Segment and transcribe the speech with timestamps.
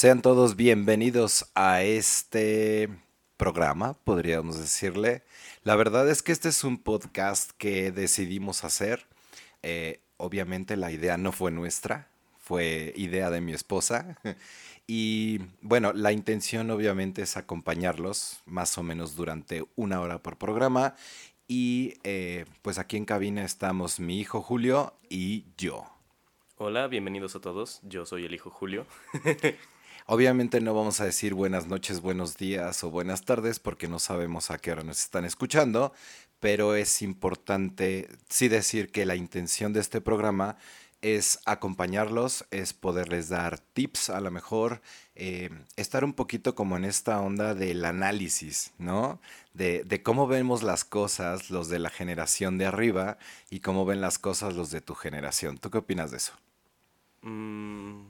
[0.00, 2.88] Sean todos bienvenidos a este
[3.36, 5.24] programa, podríamos decirle.
[5.62, 9.06] La verdad es que este es un podcast que decidimos hacer.
[9.62, 14.16] Eh, obviamente la idea no fue nuestra, fue idea de mi esposa.
[14.86, 20.94] Y bueno, la intención obviamente es acompañarlos más o menos durante una hora por programa.
[21.46, 25.84] Y eh, pues aquí en cabina estamos mi hijo Julio y yo.
[26.56, 27.80] Hola, bienvenidos a todos.
[27.82, 28.86] Yo soy el hijo Julio.
[30.12, 34.50] Obviamente no vamos a decir buenas noches, buenos días o buenas tardes porque no sabemos
[34.50, 35.92] a qué hora nos están escuchando,
[36.40, 40.56] pero es importante sí decir que la intención de este programa
[41.00, 44.82] es acompañarlos, es poderles dar tips a lo mejor,
[45.14, 49.20] eh, estar un poquito como en esta onda del análisis, ¿no?
[49.54, 53.16] De, cómo vemos las cosas los de la generación de arriba
[53.48, 55.58] y cómo ven las cosas los de tu generación.
[55.58, 56.32] ¿Tú qué opinas de eso?
[57.22, 58.06] Mm,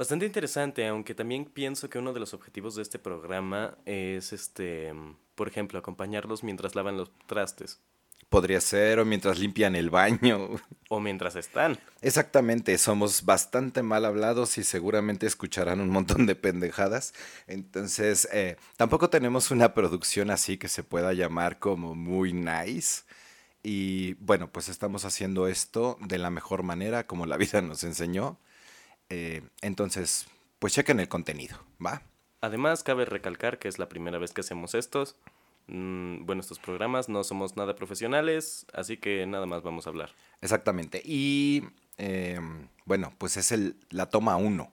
[0.00, 4.94] bastante interesante, aunque también pienso que uno de los objetivos de este programa es, este,
[5.34, 7.80] por ejemplo, acompañarlos mientras lavan los trastes.
[8.30, 10.48] Podría ser, o mientras limpian el baño.
[10.92, 11.78] O mientras están.
[12.00, 17.14] Exactamente, somos bastante mal hablados y seguramente escucharán un montón de pendejadas.
[17.46, 23.02] Entonces, eh, tampoco tenemos una producción así que se pueda llamar como muy nice.
[23.62, 28.38] Y bueno, pues estamos haciendo esto de la mejor manera, como la vida nos enseñó.
[29.10, 30.26] Eh, entonces,
[30.58, 32.02] pues chequen el contenido, ¿va?
[32.40, 35.16] Además, cabe recalcar que es la primera vez que hacemos estos.
[35.66, 40.14] Mm, bueno, estos programas no somos nada profesionales, así que nada más vamos a hablar.
[40.40, 41.02] Exactamente.
[41.04, 41.64] Y
[41.98, 42.40] eh,
[42.86, 44.72] bueno, pues es el, la toma uno,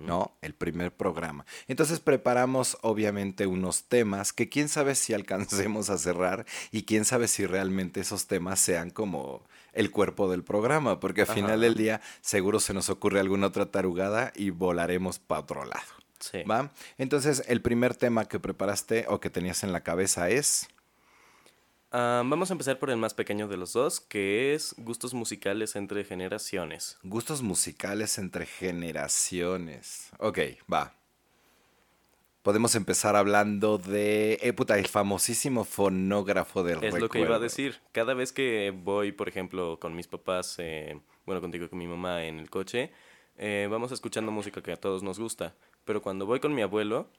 [0.00, 0.32] ¿no?
[0.40, 1.44] El primer programa.
[1.68, 7.28] Entonces preparamos obviamente unos temas que quién sabe si alcancemos a cerrar y quién sabe
[7.28, 9.42] si realmente esos temas sean como
[9.76, 13.66] el cuerpo del programa, porque al final del día seguro se nos ocurre alguna otra
[13.66, 15.86] tarugada y volaremos para otro lado.
[16.18, 16.42] Sí.
[16.42, 16.72] ¿Va?
[16.98, 20.68] Entonces, el primer tema que preparaste o que tenías en la cabeza es.
[21.92, 25.76] Ah, vamos a empezar por el más pequeño de los dos, que es gustos musicales
[25.76, 26.98] entre generaciones.
[27.02, 30.10] Gustos musicales entre generaciones.
[30.18, 30.38] Ok,
[30.72, 30.94] va.
[32.46, 34.38] Podemos empezar hablando de.
[34.40, 37.80] Eh, puta, el famosísimo fonógrafo del Es lo que iba a decir.
[37.90, 42.24] Cada vez que voy, por ejemplo, con mis papás, eh, bueno, contigo con mi mamá
[42.24, 42.92] en el coche,
[43.36, 45.56] eh, vamos escuchando música que a todos nos gusta.
[45.84, 47.10] Pero cuando voy con mi abuelo,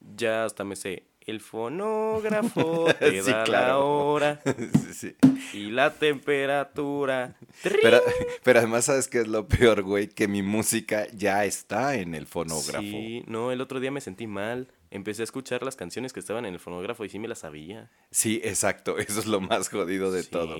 [0.00, 3.86] ya hasta me sé el fonógrafo te Sí, da la claro.
[4.10, 4.40] hora
[4.92, 5.16] Sí, sí.
[5.58, 7.36] y la temperatura.
[7.62, 8.00] Pero,
[8.42, 10.08] pero además, ¿sabes qué es lo peor, güey?
[10.08, 12.80] Que mi música ya está en el fonógrafo.
[12.82, 14.68] Sí, no, el otro día me sentí mal.
[14.90, 17.90] Empecé a escuchar las canciones que estaban en el fonógrafo y sí me las sabía.
[18.10, 18.98] Sí, exacto.
[18.98, 20.30] Eso es lo más jodido de Sí.
[20.30, 20.56] todo.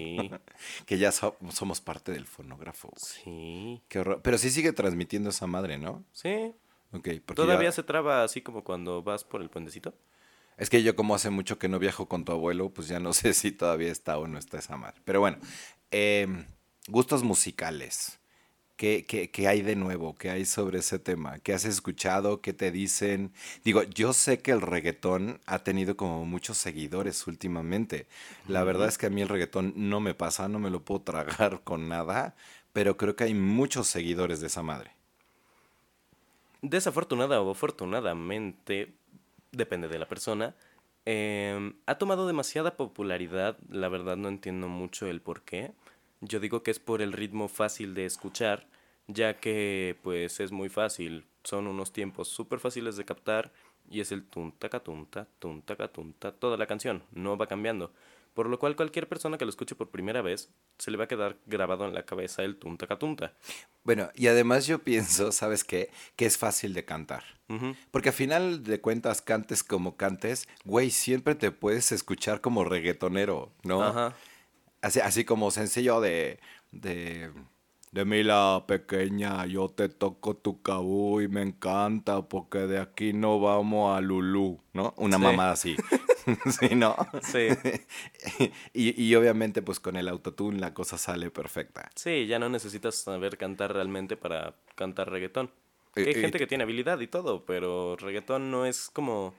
[0.86, 2.88] que ya so- somos parte del fonógrafo.
[2.88, 3.02] güey.
[3.02, 4.20] Sí, Qué horror.
[4.22, 6.04] Pero sí sigue transmitiendo esa madre, ¿no?
[6.12, 6.54] sí.
[6.94, 9.94] Ok, porque Todavía ya- se traba así como cuando vas por el puentecito.
[10.62, 13.12] Es que yo como hace mucho que no viajo con tu abuelo, pues ya no
[13.12, 15.00] sé si todavía está o no está esa madre.
[15.04, 15.38] Pero bueno,
[15.90, 16.44] em,
[16.86, 18.20] gustos musicales.
[18.76, 20.14] ¿Qué, qué, qué hay de nuevo?
[20.14, 21.40] ¿Qué hay sobre ese tema?
[21.40, 22.40] ¿Qué has escuchado?
[22.40, 23.32] ¿Qué te dicen?
[23.64, 28.06] Digo, yo sé que el reggaetón ha tenido como muchos seguidores últimamente.
[28.46, 31.00] La verdad es que a mí el reggaetón no me pasa, no me lo puedo
[31.00, 32.36] tragar con nada,
[32.72, 34.92] pero creo que hay muchos seguidores de esa madre.
[36.60, 38.94] Desafortunada o afortunadamente,
[39.52, 40.54] depende de la persona,
[41.04, 43.58] em, ha tomado demasiada popularidad.
[43.68, 45.72] La verdad no entiendo mucho el por qué.
[46.20, 48.66] Yo digo que es por el ritmo fácil de escuchar,
[49.08, 51.26] ya que pues es muy fácil.
[51.44, 53.52] Son unos tiempos súper fáciles de captar
[53.90, 57.92] y es el tunta catunta, tunta catunta, toda la canción, no va cambiando.
[58.34, 61.08] Por lo cual cualquier persona que lo escuche por primera vez se le va a
[61.08, 63.34] quedar grabado en la cabeza el tunta catunta.
[63.84, 65.90] Bueno, y además yo pienso, ¿sabes qué?
[66.16, 67.24] Que es fácil de cantar.
[67.90, 73.52] Porque a final de cuentas, cantes como cantes, güey, siempre te puedes escuchar como reggaetonero,
[73.62, 73.82] ¿no?
[73.82, 74.14] Ajá.
[74.80, 76.40] Así, así como sencillo de,
[76.70, 77.30] de,
[77.92, 83.38] de Mila pequeña, yo te toco tu cabú y me encanta porque de aquí no
[83.38, 84.94] vamos a Lulú, ¿no?
[84.96, 85.22] Una Sí.
[85.22, 85.76] mamada así.
[86.60, 86.96] sí, ¿no?
[87.22, 87.48] Sí.
[88.72, 91.90] y, y obviamente pues con el autotune la cosa sale perfecta.
[91.94, 95.50] Sí, ya no necesitas saber cantar realmente para cantar reggaetón.
[95.94, 99.34] Hay eh, gente que tiene habilidad y todo, pero reggaetón no es como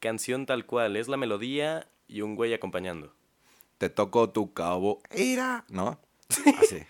[0.00, 3.14] canción tal cual, es la melodía y un güey acompañando.
[3.78, 5.98] te toco tu cabo, ira, ¿no?
[6.60, 6.82] Así.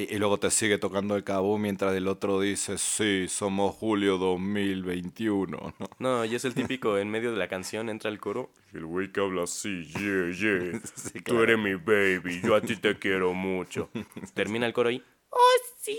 [0.00, 4.16] Y, y luego te sigue tocando el cabo mientras el otro dice, sí, somos julio
[4.16, 5.90] 2021, ¿no?
[5.98, 8.50] No, y es el típico, en medio de la canción entra el coro.
[8.72, 10.80] El güey que habla así, yeah, yeah.
[10.94, 13.90] Sí, Tú eres mi baby, yo a ti te quiero mucho.
[14.34, 15.04] Termina el coro ahí.
[15.28, 15.98] ¡Oh, sí!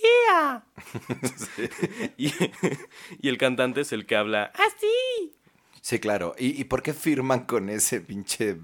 [0.00, 0.64] ¡Yeah!
[2.16, 2.32] y,
[3.20, 5.34] y el cantante es el que habla, ¡ah, sí!
[5.82, 6.34] Sí, claro.
[6.38, 8.56] ¿Y, ¿Y por qué firman con ese pinche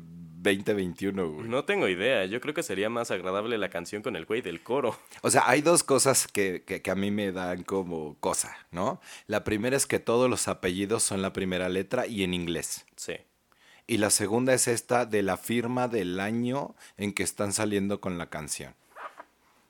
[0.57, 1.49] 2021, güey?
[1.49, 2.25] No tengo idea.
[2.27, 4.99] Yo creo que sería más agradable la canción con el güey del coro.
[5.23, 9.01] O sea, hay dos cosas que, que- que a mí me dan como cosa, ¿no?
[9.27, 12.85] La primera es que todos los apellidos son la primera letra y en inglés.
[12.97, 13.15] Sí.
[13.87, 18.19] Y la segunda es esta de la firma del año en que están saliendo con
[18.19, 18.75] la canción.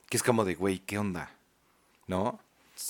[0.09, 1.31] Que es como de, güey, ¿qué onda?
[2.07, 2.41] ¿No?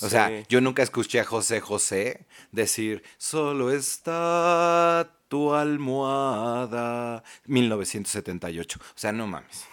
[0.01, 8.79] O sea, yo nunca escuché a José José decir, solo está tu almohada, 1978.
[8.81, 9.67] O sea, no mames.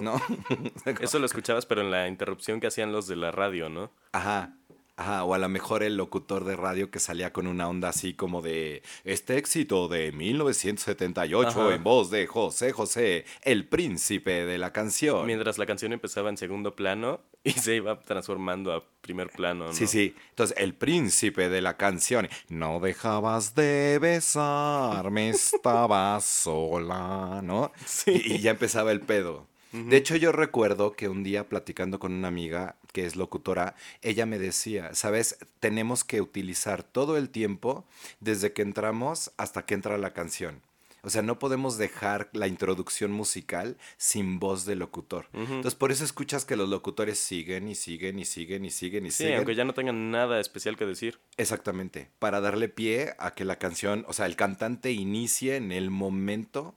[0.00, 0.20] ¿No?
[1.00, 3.90] Eso lo escuchabas, pero en la interrupción que hacían los de la radio, ¿no?
[4.12, 4.56] Ajá.
[5.00, 8.12] Ajá, o a lo mejor el locutor de radio que salía con una onda así
[8.12, 11.74] como de este éxito de 1978 Ajá.
[11.74, 15.24] en voz de José José, el príncipe de la canción.
[15.24, 19.72] Mientras la canción empezaba en segundo plano y se iba transformando a primer plano, ¿no?
[19.72, 20.14] Sí, sí.
[20.28, 22.28] Entonces, el príncipe de la canción.
[22.50, 27.72] No dejabas de besarme, estaba sola, ¿no?
[27.86, 28.22] Sí.
[28.22, 29.49] Y, y ya empezaba el pedo.
[29.72, 34.26] De hecho, yo recuerdo que un día platicando con una amiga que es locutora, ella
[34.26, 37.84] me decía, sabes, tenemos que utilizar todo el tiempo
[38.20, 40.60] desde que entramos hasta que entra la canción.
[41.02, 45.28] O sea, no podemos dejar la introducción musical sin voz de locutor.
[45.32, 49.10] Entonces, por eso escuchas que los locutores siguen y siguen y siguen y siguen y
[49.10, 49.36] Sí, siguen.
[49.38, 51.18] aunque ya no tengan nada especial que decir.
[51.38, 55.90] Exactamente, para darle pie a que la canción, o sea, el cantante inicie en el
[55.90, 56.74] momento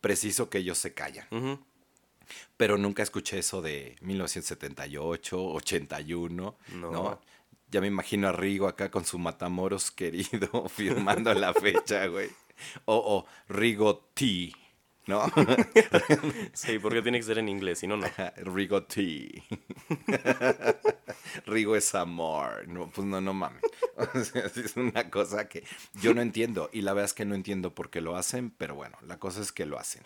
[0.00, 1.26] preciso que ellos se callan.
[2.56, 6.90] Pero nunca escuché eso de 1978, 81, ¿no?
[6.90, 7.20] No.
[7.68, 12.30] Ya me imagino a Rigo acá con su Matamoros querido firmando la fecha, güey.
[12.84, 14.52] O, o Rigo T,
[15.06, 15.24] ¿no?
[16.52, 18.06] Sí, porque tiene que ser en inglés, si no, no.
[18.36, 19.42] Rigo T.
[21.46, 22.66] Rigo es amor.
[22.68, 23.62] No, pues no, no mames.
[23.96, 25.64] O sea, sí es una cosa que
[26.00, 26.70] yo no entiendo.
[26.72, 29.40] Y la verdad es que no entiendo por qué lo hacen, pero bueno, la cosa
[29.40, 30.02] es que lo hacen.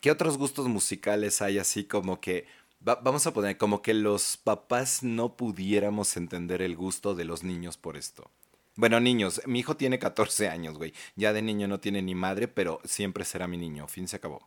[0.00, 2.46] ¿Qué otros gustos musicales hay así como que...
[2.86, 7.42] va- vamos a poner como que los papás no pudiéramos entender el gusto de los
[7.42, 8.30] niños por esto.
[8.76, 10.92] Bueno, niños, mi hijo tiene 14 años, güey.
[11.16, 13.88] Ya de niño no tiene ni madre, pero siempre será mi niño.
[13.88, 14.42] Fin se acabó.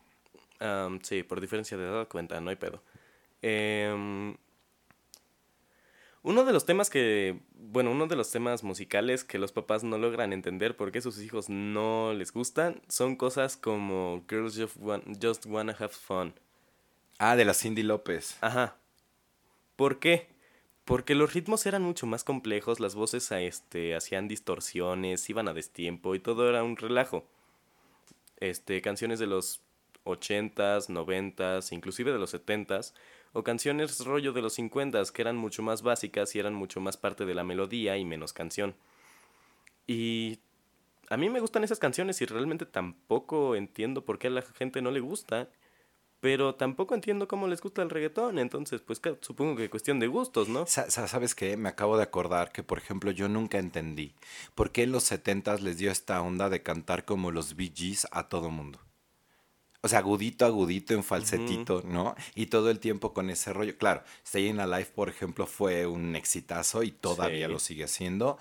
[1.03, 2.81] Sí, por diferencia de edad cuenta, no hay pedo.
[3.41, 4.35] Em,
[6.23, 9.97] uno de los temas que, bueno, uno de los temas musicales que los papás no
[9.97, 15.17] logran entender por qué sus hijos no les gustan son cosas como Girls Just, Want-
[15.21, 16.33] Just Wanna Have Fun.
[17.19, 18.37] Ah, de la Cindy López.
[18.41, 18.77] Ajá.
[19.75, 20.27] ¿Por qué?
[20.85, 25.53] Porque los ritmos eran mucho más complejos, las voces a este, hacían distorsiones, iban a
[25.53, 27.25] destiempo y todo era un relajo.
[28.37, 29.61] Este, canciones de los
[30.05, 32.93] 80s, 90s, inclusive de los 70s,
[33.33, 36.97] o canciones rollo de los 50s que eran mucho más básicas y eran mucho más
[36.97, 38.75] parte de la melodía y menos canción.
[39.87, 40.39] Y
[41.09, 44.81] a mí me gustan esas canciones y realmente tampoco entiendo por qué a la gente
[44.81, 45.49] no le gusta.
[46.21, 50.49] Pero tampoco entiendo cómo les gusta el reggaetón, entonces pues supongo que cuestión de gustos,
[50.49, 50.65] ¿no?
[50.65, 51.55] Sa- sa- ¿Sabes qué?
[51.55, 54.13] Me acabo de acordar que, por ejemplo, yo nunca entendí
[54.53, 58.05] por qué en los 70 les dio esta onda de cantar como los Bee Gees
[58.11, 58.79] a todo mundo.
[59.81, 62.15] O sea, agudito, agudito, en falsetito, ¿no?
[62.35, 63.77] Y todo el tiempo con ese rollo.
[63.77, 67.53] Claro, Stay in Alive, por ejemplo, fue un exitazo y todavía Sí.
[67.53, 68.37] lo sigue haciendo.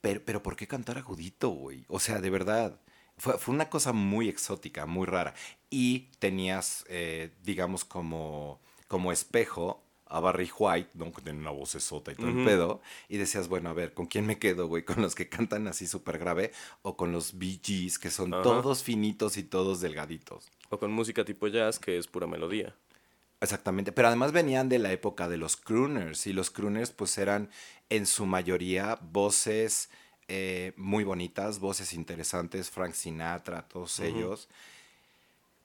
[0.00, 1.84] Pero, pero ¿por qué cantar agudito, güey?
[1.88, 2.80] O sea, de verdad.
[3.18, 5.34] Fue, fue una cosa muy exótica, muy rara.
[5.68, 11.12] Y tenías, eh, digamos, como, como espejo a Barry White, ¿no?
[11.12, 12.82] Que tiene una voz sota y todo el pedo.
[13.08, 14.84] Y decías, bueno, a ver, ¿con quién me quedo, güey?
[14.84, 16.52] ¿Con los que cantan así súper grave?
[16.82, 20.50] ¿O con los Bee Gees, que son todos finitos y todos delgaditos?
[20.68, 22.74] O con música tipo jazz, que es pura melodía.
[23.40, 27.48] Exactamente, pero además venían de la época de los crooners y los crooners pues eran
[27.88, 29.88] en su mayoría voces
[30.28, 34.48] eh, muy bonitas, voces interesantes, Frank Sinatra, todos ellos.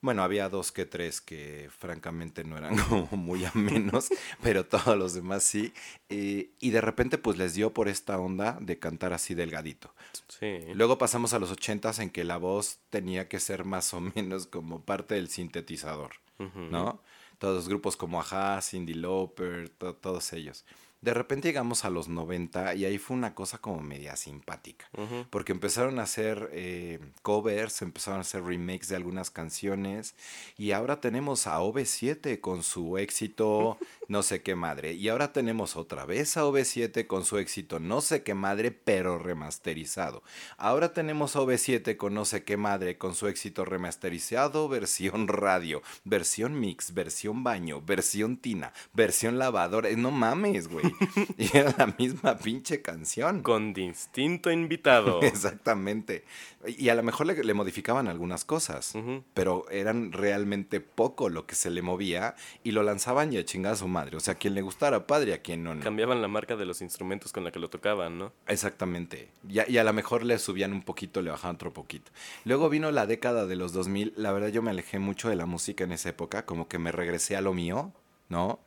[0.05, 4.09] Bueno, había dos que tres que francamente no eran como muy amenos,
[4.41, 5.73] pero todos los demás sí.
[6.09, 9.93] Eh, y de repente pues les dio por esta onda de cantar así delgadito.
[10.29, 10.59] Sí.
[10.73, 14.47] Luego pasamos a los ochentas en que la voz tenía que ser más o menos
[14.47, 16.11] como parte del sintetizador.
[16.37, 17.01] ¿no?
[17.39, 20.65] Todos los grupos como Aja, Cindy Lauper, to- todos ellos.
[21.05, 24.89] De repente llegamos a los 90 y ahí fue una cosa como media simpática.
[25.29, 30.15] Porque empezaron a hacer eh, covers, empezaron a hacer remakes de algunas canciones.
[30.57, 34.93] Y ahora tenemos a OV7 con su éxito no sé qué madre.
[34.93, 39.19] Y ahora tenemos otra vez a OV7 con su éxito no sé qué madre, pero
[39.19, 40.23] remasterizado.
[40.57, 45.83] Ahora tenemos a OV7 con no sé qué madre, con su éxito remasterizado, versión radio,
[46.03, 49.87] versión mix, versión baño, versión tina, versión lavadora.
[49.91, 50.94] No mames, güey.
[51.37, 53.41] y era la misma pinche canción.
[53.41, 55.21] Con distinto invitado.
[55.23, 56.23] Exactamente.
[56.65, 58.93] Y a lo mejor le, modificaban algunas cosas,
[59.33, 63.73] pero eran realmente poco lo que se le movía y lo lanzaban y a chingar
[63.73, 64.17] a su madre.
[64.17, 65.79] O sea, a quien le gustara, padre, a quien no.
[65.79, 68.33] Cambiaban la marca de los instrumentos con la que lo tocaban, ¿no?
[68.47, 69.29] Exactamente.
[69.47, 72.11] Y a, y a lo mejor le subían un poquito, le bajaban otro poquito.
[72.45, 74.13] Luego vino la década de los 2000.
[74.17, 76.91] La verdad, yo me alejé mucho de la música en esa época, como que me
[76.91, 77.91] regresé a lo mío,
[78.29, 78.59] ¿no?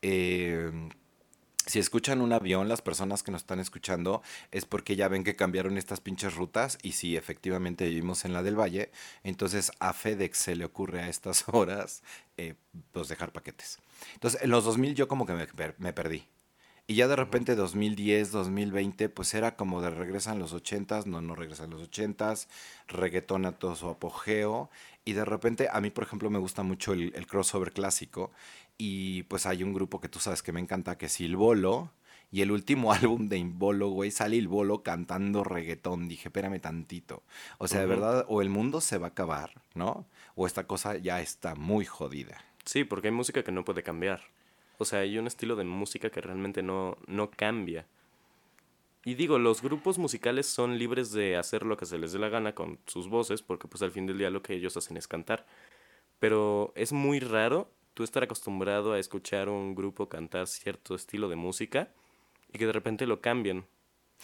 [0.00, 0.70] Eh
[1.66, 5.36] si escuchan un avión, las personas que nos están escuchando, es porque ya ven que
[5.36, 8.90] cambiaron estas pinches rutas y si efectivamente vivimos en la del Valle,
[9.22, 12.02] entonces a FedEx se le ocurre a estas horas
[12.36, 12.54] eh,
[12.92, 13.78] pues dejar paquetes.
[14.14, 15.34] Entonces en los 2000 yo como que
[15.78, 16.26] me, perdí.
[16.88, 21.36] Y ya de repente 2010, 2020, pues era como de regresan los 80s, no, no
[21.36, 22.48] regresan los 80s,
[22.88, 24.68] reggaetón a todo su apogeo.
[25.04, 28.32] Y de repente a mí, por ejemplo, me gusta mucho el, el crossover clásico.
[28.78, 31.92] Y pues hay un grupo que tú sabes que me encanta, que es Il Bolo.
[32.30, 36.08] Y el último álbum de Bolo, güey, sale Il Bolo cantando reggaetón.
[36.08, 37.22] Dije, espérame tantito.
[37.58, 40.06] O sea, de verdad, o el mundo se va a acabar, ¿no?
[40.34, 42.42] O esta cosa ya está muy jodida.
[42.64, 44.22] Sí, porque hay música que no puede cambiar.
[44.78, 47.86] O sea, hay un estilo de música que realmente no, no cambia.
[49.04, 52.28] Y digo, los grupos musicales son libres de hacer lo que se les dé la
[52.28, 55.08] gana con sus voces, porque pues al fin del día lo que ellos hacen es
[55.08, 55.44] cantar.
[56.20, 61.36] Pero es muy raro tú estar acostumbrado a escuchar un grupo cantar cierto estilo de
[61.36, 61.88] música
[62.52, 63.66] y que de repente lo cambien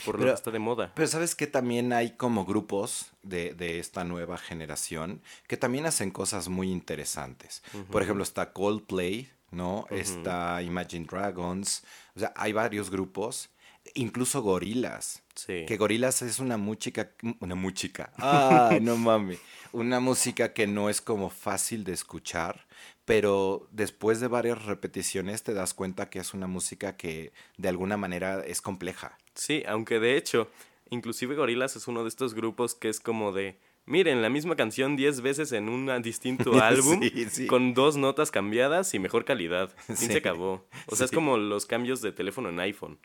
[0.05, 0.93] por lo que está de moda.
[0.95, 6.49] Pero sabes que también hay como grupos de, esta nueva generación que también hacen cosas
[6.49, 7.63] muy interesantes.
[7.91, 9.87] Por ejemplo, está Coldplay, ¿no?
[9.91, 11.85] Está Imagine Dragons.
[12.15, 13.51] O sea, hay varios grupos.
[13.95, 15.23] Incluso Gorilas.
[15.35, 15.65] Sí.
[15.67, 17.13] Que Gorilas es una música.
[17.41, 18.13] Una música.
[18.19, 19.41] Ah, no mames.
[19.73, 22.67] Una música que no es como fácil de escuchar,
[23.09, 27.97] pero después de varias repeticiones te das cuenta que es una música que de alguna
[27.97, 29.17] manera es compleja.
[29.35, 30.51] Sí, aunque de hecho,
[30.91, 34.95] inclusive Gorilas es uno de estos grupos que es como de, miren, la misma canción
[34.95, 37.01] 10 veces en un distinto álbum,
[37.49, 39.75] con dos notas cambiadas y mejor calidad.
[39.87, 40.67] Fin se acabó.
[40.85, 42.99] O sea, es como los cambios de teléfono en iPhone.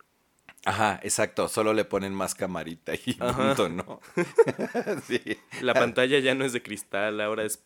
[0.66, 4.02] Ajá, exacto, solo le ponen más camarita y punto, ¿no?
[5.08, 5.22] sí.
[5.62, 7.64] La pantalla ya no es de cristal, ahora es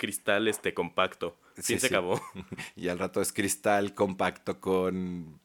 [0.00, 1.36] cristal este compacto.
[1.58, 2.18] Sí, se acabó.
[2.74, 5.38] Y al rato es cristal compacto con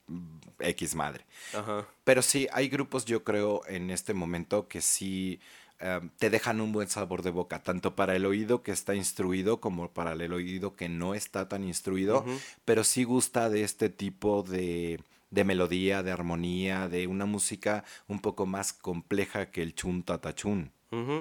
[0.59, 1.25] X madre.
[1.53, 1.85] Ajá.
[2.05, 5.41] Pero sí, hay grupos, yo creo, en este momento que sí
[5.79, 9.59] em, te dejan un buen sabor de boca, tanto para el oído que está instruido
[9.59, 12.23] como para el oído que no está tan instruido,
[12.63, 18.21] pero sí gusta de este tipo de, de melodía, de armonía, de una música un
[18.21, 20.71] poco más compleja que el chun tatachun,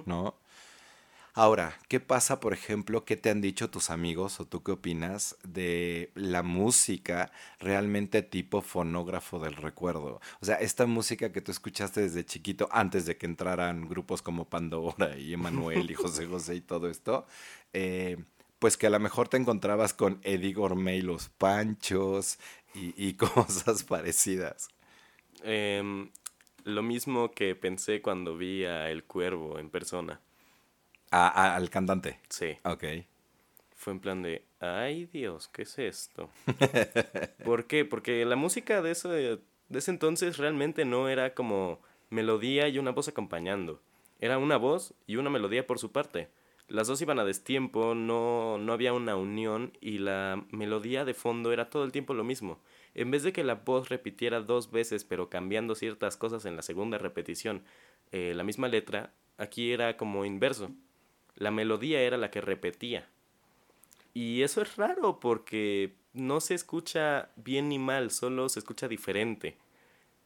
[0.07, 0.37] ¿no?
[1.37, 5.37] Ahora, ¿qué pasa, por ejemplo, qué te han dicho tus amigos o tú qué opinas
[5.43, 10.21] de la música realmente tipo fonógrafo del recuerdo?
[10.41, 14.49] O sea, esta música que tú escuchaste desde chiquito, antes de que entraran grupos como
[14.49, 17.27] Pandora y Emanuel y José José y todo esto,
[17.73, 18.17] eh,
[18.61, 22.39] pues que a lo mejor te encontrabas con Eddie Gourmet y los Panchos
[22.75, 24.69] y, cosas parecidas.
[25.43, 26.11] Em,
[26.63, 30.21] lo mismo que pensé cuando vi a El Cuervo en persona
[31.15, 32.19] al cantante.
[32.29, 32.57] Sí.
[32.65, 32.85] Ok.
[33.75, 36.31] Fue en plan de, ay Dios, ¿qué es esto?
[37.45, 37.85] ¿Por qué?
[37.85, 42.93] Porque la música de ese, de ese entonces realmente no era como melodía y una
[42.93, 43.83] voz acompañando.
[44.21, 46.31] Era una voz y una melodía por su parte.
[46.67, 51.53] Las dos iban a destiempo, no, no había una unión y la melodía de fondo
[51.53, 52.59] era todo el tiempo lo mismo.
[52.95, 56.63] En vez de que la voz repitiera dos veces pero cambiando ciertas cosas en la
[56.63, 57.65] segunda repetición,
[58.13, 60.71] eh, la misma letra, aquí era como inverso
[61.37, 63.09] la melodía era la que repetía.
[64.13, 69.57] Y eso es raro porque no se escucha bien ni mal, solo se escucha diferente.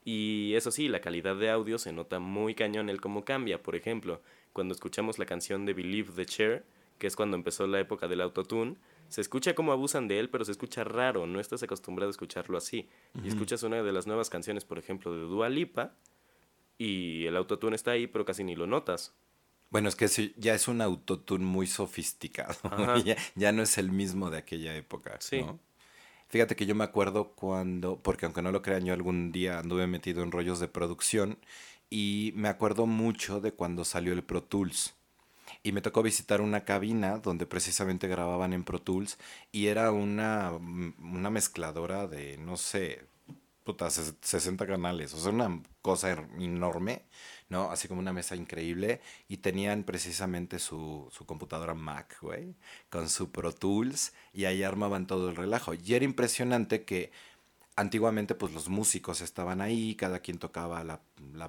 [0.05, 3.63] Y eso sí, la calidad de audio se nota muy cañón el cómo cambia.
[3.63, 4.23] Por ejemplo,
[4.53, 6.65] cuando escuchamos la canción de Believe the Chair,
[6.99, 8.77] que es cuando empezó la época del autotune,
[9.09, 12.59] se escucha cómo abusan de él, pero se escucha raro, no estás acostumbrado a escucharlo
[12.59, 12.89] así.
[13.23, 15.95] Y escuchas una de las nuevas canciones, por ejemplo, de Dua Lipa,
[16.77, 19.15] y el autotune está ahí, pero casi ni lo notas.
[19.71, 22.55] Bueno, es que ya es un autotune muy sofisticado.
[23.35, 25.17] ya, no es el mismo de aquella época.
[25.21, 25.45] Sí.
[26.29, 29.87] Fíjate que yo me acuerdo cuando, porque aunque no lo crean, yo algún día anduve
[29.87, 31.39] metido en rollos de producción
[31.91, 34.95] y me acuerdo mucho de cuando salió el Pro Tools.
[35.63, 39.19] Y me tocó visitar una cabina donde precisamente grababan en Pro Tools
[39.53, 43.07] y era una, una mezcladora de, no sé,
[43.65, 47.03] puta, 60 canales, o sea, una cosa enorme,
[47.49, 47.71] ¿no?
[47.71, 52.55] Así como una mesa increíble y tenían precisamente su, su computadora Mac, güey,
[52.91, 55.75] con su Pro Tools y ahí armaban todo el relajo.
[55.75, 57.11] Y era impresionante que
[57.79, 61.01] antiguamente pues los músicos estaban ahí, cada quien tocaba la,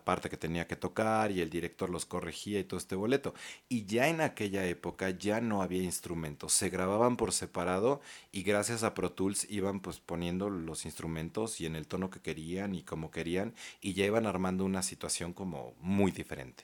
[0.04, 3.34] parte que tenía que tocar y el director los corregía y todo este boleto.
[3.68, 8.00] Y ya en aquella época ya no había instrumentos, se grababan por separado
[8.32, 12.20] y gracias a Pro Tools iban pues poniendo los instrumentos y en el tono que
[12.20, 16.64] querían y como querían y ya iban armando una situación como muy diferente.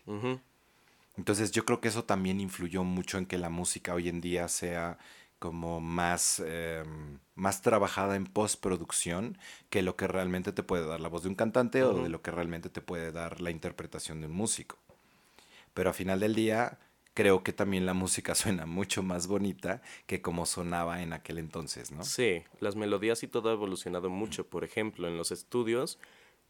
[1.17, 4.47] Entonces yo creo que eso también influyó mucho en que la música hoy en día
[4.47, 4.99] sea
[5.39, 9.37] como más, em, más trabajada en postproducción
[9.69, 12.21] que lo que realmente te puede dar la voz de un cantante o de lo
[12.21, 14.77] que realmente te puede dar la interpretación de un músico.
[15.73, 16.79] Pero a final del día,
[17.13, 21.91] creo que también la música suena mucho más bonita que como sonaba en aquel entonces,
[21.91, 22.03] ¿no?
[22.03, 24.47] Sí, las melodías y todo ha evolucionado mucho.
[24.47, 25.99] Por ejemplo, en los estudios,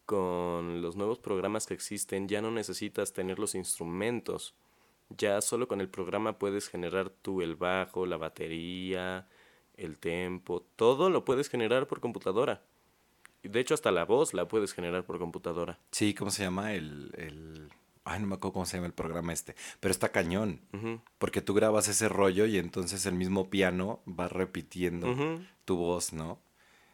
[0.05, 4.53] con los nuevos programas que existen, ya no necesitas tener los instrumentos
[5.09, 9.27] ya solo con el programa puedes generar tú el bajo, la batería,
[9.77, 12.63] el tempo, todo lo puedes generar por computadora.
[13.43, 15.79] Y de hecho hasta la voz la puedes generar por computadora.
[15.91, 16.73] Sí, ¿cómo se llama?
[16.73, 17.69] El, el...
[18.03, 19.55] Ay, no me acuerdo cómo se llama el programa este.
[19.79, 20.61] Pero está cañón.
[21.17, 26.39] Porque tú grabas ese rollo y entonces el mismo piano va repitiendo tu voz, ¿no?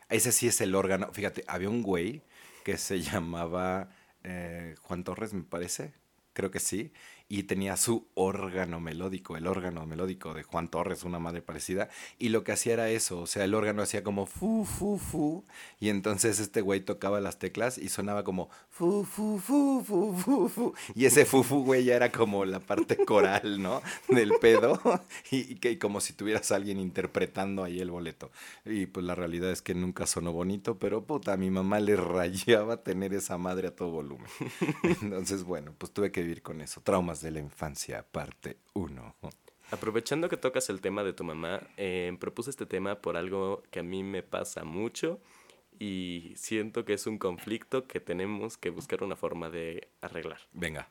[0.10, 1.10] Ese sí es el órgano.
[1.14, 2.22] Fíjate, había un güey
[2.66, 3.90] que se llamaba
[4.24, 5.94] eh, Juan Torres, me parece.
[6.34, 6.92] Creo que sí
[7.32, 11.88] y tenía su órgano melódico, el órgano melódico de Juan Torres, una madre parecida,
[12.20, 15.46] y lo que hacía era eso, o sea, el órgano hacía como fu, fu, fu,
[15.80, 20.50] y entonces este güey tocaba las teclas y sonaba como fu, fu, fu, fu, fu,
[20.50, 23.82] fu, y ese fu, fu, güey, ya era como la parte coral, ¿no?
[24.10, 24.82] Del pedo,
[25.32, 28.30] y, que como si tuvieras a alguien interpretando ahí el boleto.
[28.66, 31.96] Y pues la realidad es que nunca sonó bonito, pero puta, a mi mamá le
[31.96, 34.28] rayaba tener esa madre a todo volumen.
[35.02, 39.16] Entonces, bueno, pues tuve que vivir con eso, traumas de la infancia, parte 1.
[39.72, 43.80] Aprovechando que tocas el tema de tu mamá, eh, propuse este tema por algo que
[43.80, 45.20] a mí me pasa mucho
[45.80, 50.42] y siento que es un conflicto que tenemos que buscar una forma de arreglar.
[50.52, 50.90] Venga.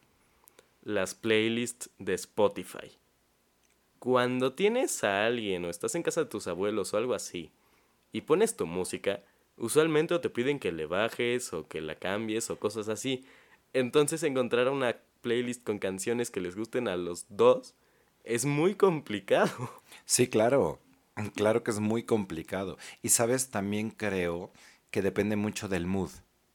[0.83, 2.99] Las playlists de Spotify.
[3.99, 7.53] Cuando tienes a alguien o estás en casa de tus abuelos o algo así
[8.13, 9.23] y pones tu música,
[9.59, 13.27] usualmente te piden que le bajes o que la cambies o cosas así.
[13.75, 17.75] Entonces encontrar una playlist con canciones que les gusten a los dos
[18.25, 19.51] es muy complicado.
[20.05, 20.81] Sí, claro.
[21.37, 22.79] Claro que es muy complicado.
[23.03, 24.51] Y sabes, también creo
[24.91, 26.11] que depende mucho del mood.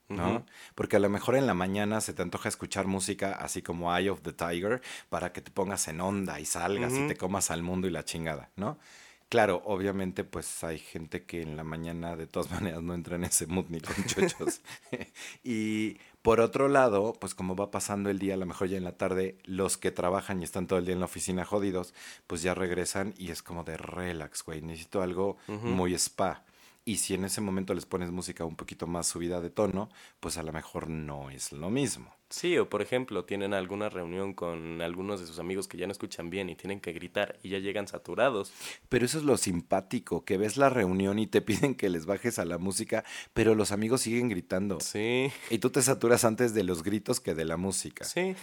[0.07, 0.45] ¿no?
[0.75, 4.09] Porque a lo mejor en la mañana se te antoja escuchar música así como Eye
[4.09, 7.63] of the Tiger para que te pongas en onda y salgas y te comas al
[7.63, 8.77] mundo y la chingada, ¿no?
[9.29, 13.23] Claro, obviamente pues hay gente que en la mañana de todas maneras no entra en
[13.23, 14.61] ese mood ni con chochos.
[15.43, 18.83] y por otro lado, pues como va pasando el día, a lo mejor ya en
[18.83, 21.93] la tarde, los que trabajan y están todo el día en la oficina jodidos,
[22.25, 26.43] pues ya regresan y es como de relax, güey, necesito algo muy spa.
[26.83, 29.87] Y si en ese momento les pones música un poquito más subida de tono,
[30.19, 32.14] pues a lo mejor no es lo mismo.
[32.29, 35.91] Sí, o por ejemplo, tienen alguna reunión con algunos de sus amigos que ya no
[35.91, 38.51] escuchan bien y tienen que gritar y ya llegan saturados.
[38.89, 42.39] Pero eso es lo simpático, que ves la reunión y te piden que les bajes
[42.39, 44.79] a la música, pero los amigos siguen gritando.
[44.79, 45.31] Sí.
[45.49, 48.05] Y tú te saturas antes de los gritos que de la música.
[48.05, 48.35] Sí.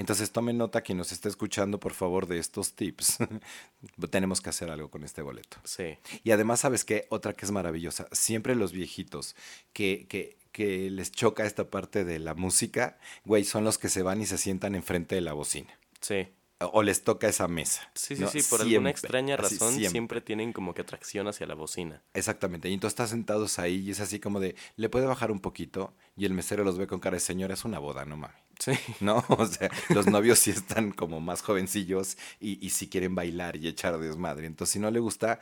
[0.00, 3.18] Entonces tome nota quien nos está escuchando, por favor, de estos tips.
[4.10, 5.58] Tenemos que hacer algo con este boleto.
[5.64, 5.98] Sí.
[6.24, 7.04] Y además, ¿sabes qué?
[7.10, 8.08] Otra que es maravillosa.
[8.10, 9.36] Siempre los viejitos
[9.74, 14.02] que, que, que les choca esta parte de la música, güey, son los que se
[14.02, 15.78] van y se sientan enfrente de la bocina.
[16.00, 16.28] Sí.
[16.60, 17.90] O les toca esa mesa.
[17.94, 20.20] Sí, sí, sí, por alguna extraña razón siempre.
[20.20, 22.02] tienen como que atracción hacia la bocina.
[22.12, 25.40] Exactamente, y entonces están sentados ahí y es así como de, le puede bajar un
[25.40, 28.36] poquito y el mesero los ve con cara de señora, es una boda, no mames.
[28.58, 28.72] Sí.
[29.00, 29.24] ¿No?
[29.28, 33.66] O sea, los novios sí están como más jovencillos y, y sí quieren bailar y
[33.66, 34.46] echar desmadre.
[34.46, 35.40] Entonces, si no le gusta,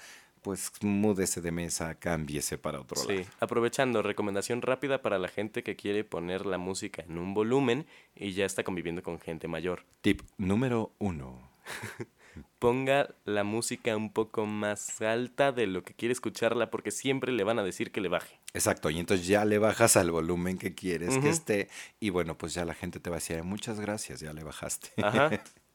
[0.49, 3.23] pues múdese de mesa, cámbiese para otro lado.
[3.23, 7.85] Sí, aprovechando, recomendación rápida para la gente que quiere poner la música en un volumen
[8.17, 9.85] y ya está conviviendo con gente mayor.
[10.01, 11.51] Tip número uno.
[12.59, 17.45] Ponga la música un poco más alta de lo que quiere escucharla porque siempre le
[17.45, 18.41] van a decir que le baje.
[18.55, 21.69] Exacto, y entonces ya le bajas al volumen que quieres que esté
[22.01, 24.93] y bueno, pues ya la gente te va a decir, muchas gracias, ya le bajaste.
[25.03, 25.29] Ajá.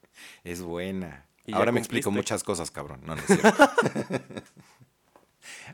[0.44, 1.28] es buena.
[1.52, 3.02] Ahora me explico muchas cosas, cabrón.
[3.06, 3.70] No, no es cierto.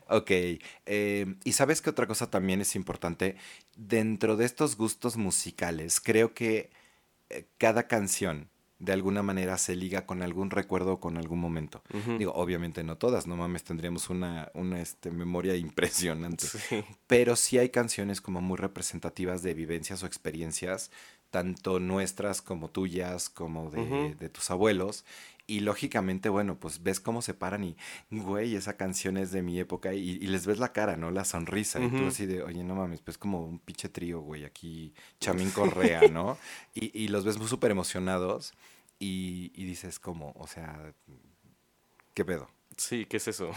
[0.08, 3.36] Ok, eh, y sabes que otra cosa también es importante,
[3.75, 6.71] dentro de estos gustos musicales, creo que
[7.29, 11.84] eh, cada canción de alguna manera se liga con algún recuerdo o con algún momento.
[12.17, 16.47] Digo, obviamente no todas, no mames, tendríamos una, una este, memoria impresionante.
[16.47, 16.84] Sí.
[17.05, 20.91] Pero sí hay canciones como muy representativas de vivencias o experiencias,
[21.29, 25.03] tanto nuestras como tuyas, como de tus abuelos.
[25.50, 27.76] Y lógicamente, bueno, pues ves cómo se paran y,
[28.12, 31.10] güey, esa canción es de mi época y, y les ves la cara, ¿no?
[31.10, 31.80] La sonrisa.
[31.80, 35.50] Y tú así de, oye, no mames, pues como un pinche trío, güey, aquí, Chamín
[35.50, 36.38] Correa, ¿no?
[36.76, 38.54] Y, y los ves muy súper emocionados
[39.00, 40.94] y, y dices como, o sea,
[42.14, 42.48] ¿qué pedo?
[42.78, 43.50] Sí, ¿qué es eso?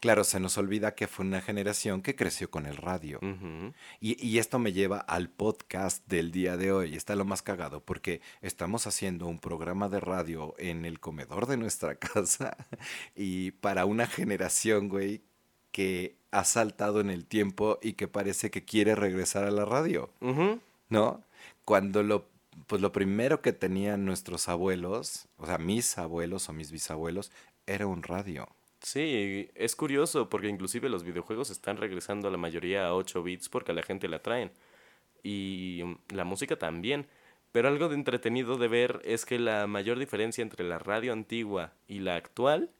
[0.00, 3.18] Claro, se nos olvida que fue una generación que creció con el radio.
[4.00, 6.96] Y, y esto me lleva al podcast del día de hoy.
[6.96, 11.56] Está lo más cagado porque estamos haciendo un programa de radio en el comedor de
[11.56, 12.56] nuestra casa
[13.14, 15.22] y para una generación, güey,
[15.72, 20.10] que ha saltado en el tiempo y que parece que quiere regresar a la radio.
[20.88, 21.22] ¿no?
[21.64, 22.26] Cuando lo,
[22.66, 27.32] pues lo primero que tenían nuestros abuelos, o sea, mis abuelos o mis bisabuelos,
[27.66, 28.48] era un radio.
[28.84, 33.48] Sí, es curioso porque inclusive los videojuegos están regresando a la mayoría a 8 bits
[33.48, 34.52] porque a la gente la traen.
[35.22, 37.06] Y mm, la música también.
[37.52, 41.72] Pero algo de entretenido de ver es que la mayor diferencia entre la radio antigua
[41.88, 42.70] y la actual,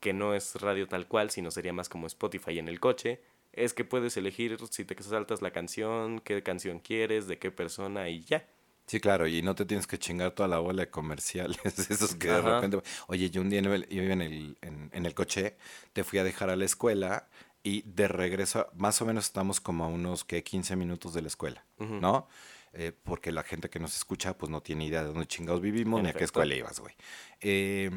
[0.00, 3.20] que no es radio tal cual, sino sería más como Spotify en el coche,
[3.52, 8.08] es que puedes elegir si te saltas la canción, qué canción quieres, de qué persona
[8.10, 8.46] y ya.
[8.88, 11.58] Sí, claro, y no te tienes que chingar toda la bola de comerciales,
[11.90, 15.06] esos que de repente, oye, yo un día en el- iba en el, en, en
[15.06, 15.56] el coche,
[15.92, 17.28] te fui a dejar a la escuela
[17.62, 21.28] y de regreso, más o menos estamos como a unos, que 15 minutos de la
[21.28, 21.64] escuela.
[22.00, 22.28] ¿no?
[22.72, 26.00] Eh, porque la gente que nos escucha, pues no tiene idea de dónde chingados vivimos
[26.02, 26.94] ni a qué escuela ibas, güey.
[27.40, 27.90] Eh,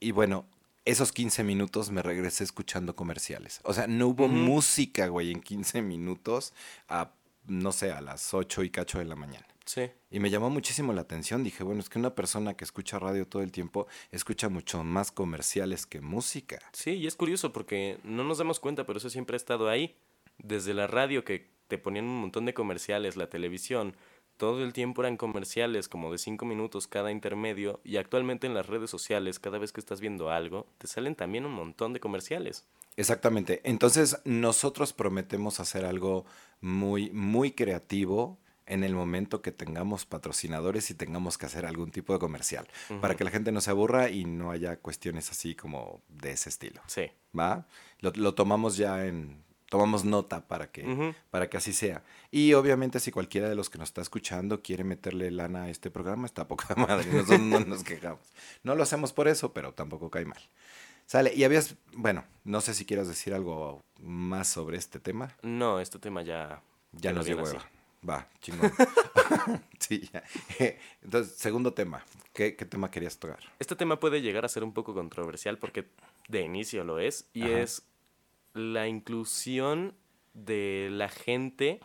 [0.00, 0.46] y bueno,
[0.84, 3.60] esos 15 minutos me regresé escuchando comerciales.
[3.64, 6.52] O sea, no hubo música, güey, en 15 minutos
[6.88, 7.12] a,
[7.46, 9.46] no sé, a las 8 y cacho de la mañana.
[9.64, 9.90] Sí.
[10.10, 11.44] Y me llamó muchísimo la atención.
[11.44, 15.12] Dije, bueno, es que una persona que escucha radio todo el tiempo escucha mucho más
[15.12, 16.58] comerciales que música.
[16.72, 19.96] Sí, y es curioso porque no nos damos cuenta, pero eso siempre ha estado ahí.
[20.38, 23.96] Desde la radio que te ponían un montón de comerciales, la televisión,
[24.36, 28.66] todo el tiempo eran comerciales como de cinco minutos cada intermedio y actualmente en las
[28.66, 32.66] redes sociales, cada vez que estás viendo algo, te salen también un montón de comerciales.
[32.96, 33.60] Exactamente.
[33.64, 36.24] Entonces, nosotros prometemos hacer algo
[36.60, 38.38] muy, muy creativo
[38.72, 42.66] en el momento que tengamos patrocinadores y tengamos que hacer algún tipo de comercial.
[43.02, 46.48] Para que la gente no se aburra y no haya cuestiones así como de ese
[46.48, 46.80] estilo.
[46.86, 47.10] Sí.
[47.38, 47.66] ¿Va?
[48.00, 49.42] Lo, lo tomamos ya en.
[49.68, 52.02] Tomamos nota para que, para que así sea.
[52.30, 55.90] Y obviamente, si cualquiera de los que nos está escuchando quiere meterle lana a este
[55.90, 57.10] programa, está poca madre.
[57.10, 58.20] Nosotros no nos quejamos.
[58.62, 60.40] No lo hacemos por eso, pero tampoco cae mal.
[61.06, 61.32] Sale.
[61.34, 61.76] Y habías.
[61.94, 65.36] Bueno, no sé si quieras decir algo más sobre este tema.
[65.42, 66.62] No, este tema ya...
[66.92, 67.66] Ya nos dio hueva.
[68.08, 68.72] Va, chingón.
[69.78, 70.22] sí, ya.
[71.02, 72.04] Entonces, segundo tema.
[72.32, 73.40] ¿Qué, qué tema querías tocar?
[73.58, 75.88] Este tema puede llegar a ser un poco controversial porque
[76.28, 77.60] de inicio lo es y Ajá.
[77.60, 77.82] es
[78.54, 79.94] la inclusión
[80.34, 81.80] de la gente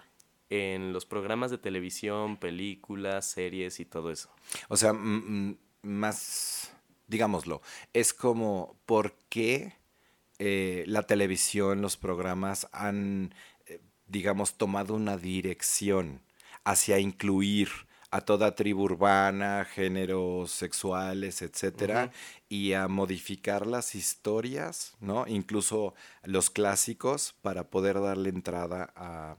[0.50, 4.30] en los programas de televisión, películas, series y todo eso.
[4.70, 6.72] O sea, más,
[7.08, 7.62] digámoslo,
[7.94, 9.74] es como por qué
[10.40, 13.57] eh, la televisión, los programas han, eh,
[14.08, 16.22] digamos, tomado una dirección
[16.64, 17.70] hacia incluir
[18.10, 22.12] a toda tribu urbana, géneros sexuales, etcétera,
[22.48, 25.28] y a modificar las historias, ¿no?
[25.28, 25.94] Incluso
[26.24, 29.38] los clásicos para poder darle entrada a,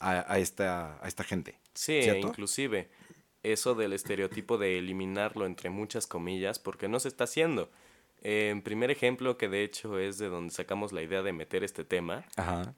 [0.00, 1.58] a- a esta, a esta gente.
[1.74, 2.28] Sí, ¿Cierto?
[2.28, 2.90] inclusive
[3.42, 7.70] eso del estereotipo de eliminarlo entre muchas comillas porque no se está haciendo.
[8.22, 11.84] En primer ejemplo, que de hecho es de donde sacamos la idea de meter este
[11.84, 12.74] tema, Ajá.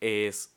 [0.00, 0.53] es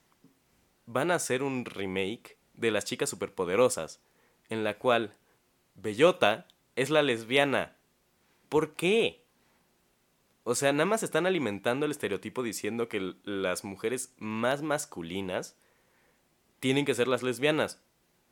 [0.88, 4.02] van a hacer un remake de las chicas superpoderosas
[4.50, 5.14] en la cual
[5.76, 7.76] Bellota es la lesbiana.
[8.50, 9.22] ¿Por qué?
[10.44, 15.58] O sea, nada más están alimentando el estereotipo diciendo que las mujeres más masculinas
[16.60, 17.84] tienen que ser las lesbianas.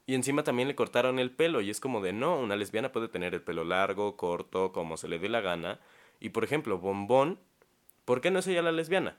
[0.07, 3.09] Y encima también le cortaron el pelo y es como de no, una lesbiana puede
[3.09, 5.79] tener el pelo largo, corto, como se le dé la gana.
[6.19, 7.39] Y por ejemplo, Bombón,
[8.05, 9.17] ¿por qué no es ella la lesbiana?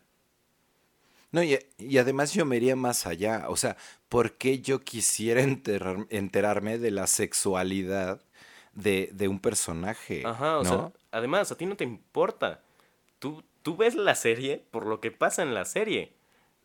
[1.33, 3.47] No, y, y además yo me iría más allá.
[3.49, 3.77] O sea,
[4.09, 8.21] ¿por qué yo quisiera enterar- enterarme de la sexualidad
[8.75, 10.23] de, de un personaje?
[10.27, 10.71] Ajá, o ¿no?
[10.71, 12.63] sea, además, a ti no te importa.
[13.19, 16.15] Tú, tú ves la serie por lo que pasa en la serie.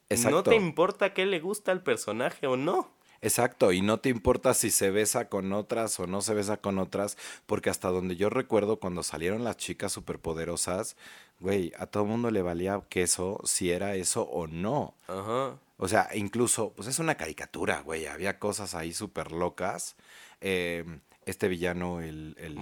[0.09, 2.91] No te importa qué le gusta al personaje o no.
[3.23, 6.79] Exacto, y no te importa si se besa con otras o no se besa con
[6.79, 10.97] otras, porque hasta donde yo recuerdo cuando salieron las chicas superpoderosas,
[11.39, 14.95] güey, a todo mundo le valía queso si era eso o no.
[15.07, 15.57] Ajá.
[15.77, 19.95] O sea, incluso, pues es una caricatura, güey, había cosas ahí súper locas.
[20.41, 20.83] Eh,
[21.25, 22.35] este villano, el...
[22.39, 22.55] el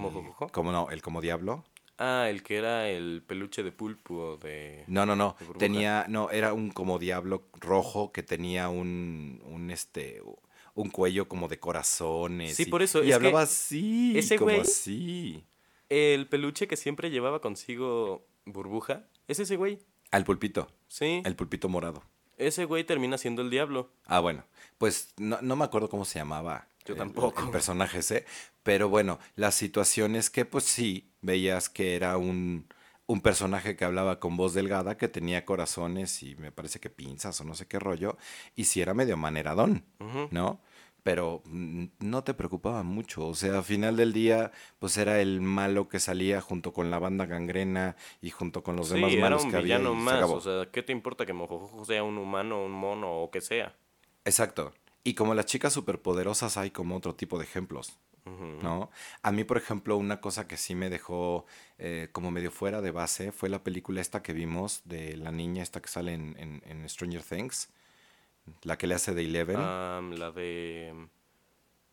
[0.52, 1.64] como no, el como diablo.
[1.98, 4.84] Ah, el que era el peluche de pulpo de...
[4.86, 5.36] No, no, no.
[5.58, 10.22] Tenía, no, era un como diablo rojo que tenía un, un este,
[10.74, 12.56] un cuello como de corazones.
[12.56, 15.44] Sí, y- por eso, Y es hablaba así, ese como güey- así.
[15.88, 19.04] El peluche que siempre llevaba consigo burbuja.
[19.28, 19.78] Es ese güey.
[20.10, 21.22] Al pulpito, Sí.
[21.24, 22.02] el pulpito morado.
[22.36, 23.90] Ese güey termina siendo el diablo.
[24.06, 24.44] Ah, bueno,
[24.78, 26.68] pues no, no me acuerdo cómo se llamaba.
[26.86, 27.42] Yo el- tampoco.
[27.42, 28.24] El, personaje ese.
[28.62, 32.66] Pero bueno, la situación es que pues sí, veías que era un,
[33.10, 37.40] un personaje que hablaba con voz delgada, que tenía corazones y me parece que pinzas
[37.40, 38.16] o no sé qué rollo,
[38.54, 39.84] y sí era medio maneradón.
[40.30, 40.60] ¿no?
[41.02, 45.88] Pero no te preocupaba mucho, o sea, al final del día, pues era el malo
[45.88, 49.56] que salía junto con la banda gangrena y junto con los Sí, demás malos que
[49.56, 49.78] había.
[49.78, 50.14] se más.
[50.16, 50.34] acabó.
[50.34, 53.74] O sea, ¿qué te importa que Mojojojo sea un humano, un mono o que sea?
[54.24, 54.72] Exacto.
[55.04, 57.98] Y como las chicas superpoderosas hay como otro tipo de ejemplos.
[58.26, 58.90] ¿no?
[59.22, 61.46] A mí, por ejemplo, una cosa que sí me dejó
[61.78, 65.62] eh, como medio fuera de base fue la película esta que vimos de la niña
[65.62, 67.70] esta que sale en, en- en Stranger Things,
[68.62, 71.08] la que le hace de Eleven, la de...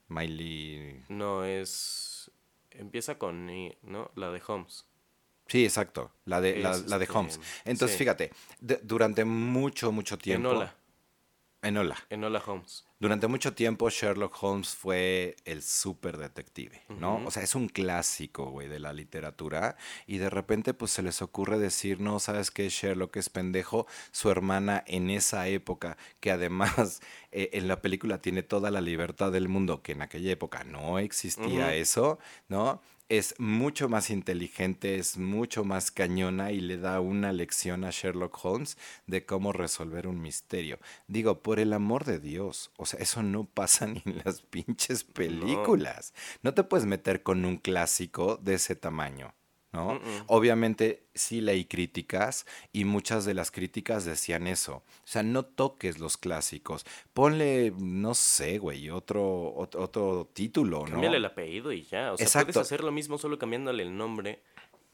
[0.09, 1.03] Miley...
[1.09, 2.29] No, es...
[2.71, 3.47] Empieza con
[3.81, 4.11] ¿no?
[4.15, 4.85] La de Holmes.
[5.47, 7.39] Sí, exacto, la de, la, Es, la de este, Holmes.
[7.65, 8.03] Entonces, sí.
[8.03, 10.49] fíjate, de- durante mucho, mucho tiempo...
[10.51, 10.75] Enola.
[11.61, 11.97] Enola.
[12.09, 12.85] Enola Holmes.
[12.99, 17.23] Durante mucho tiempo Sherlock Holmes fue el súper detective, ¿no?
[17.25, 19.75] O sea, es un clásico, güey, de la literatura.
[20.07, 22.69] Y de repente, pues se les ocurre decir, no, ¿sabes qué?
[22.69, 23.85] Sherlock es pendejo.
[24.11, 29.31] Su hermana en esa época, que además eh, en la película tiene toda la libertad
[29.31, 32.17] del mundo, que en aquella época no existía eso,
[32.49, 32.81] ¿no?
[33.09, 38.37] Es mucho más inteligente, es mucho más cañona y le da una lección a Sherlock
[38.43, 40.77] Holmes de cómo resolver un misterio.
[41.07, 45.05] Digo, por el amor de Dios, o sea, eso no pasa ni en las pinches
[45.05, 46.13] películas.
[46.43, 49.33] No, te puedes meter con un clásico de ese tamaño,
[49.77, 49.99] ¿no?
[50.27, 54.77] Obviamente sí leí críticas y muchas de las críticas decían eso.
[54.77, 56.85] O sea, no toques los clásicos.
[57.13, 60.93] Ponle, no sé, güey, otro, otro, otro título, ¿no?
[60.93, 62.13] Cámbiale el apellido y ya.
[62.13, 62.53] O sea, Exacto.
[62.53, 64.41] puedes hacer lo mismo solo cambiándole el nombre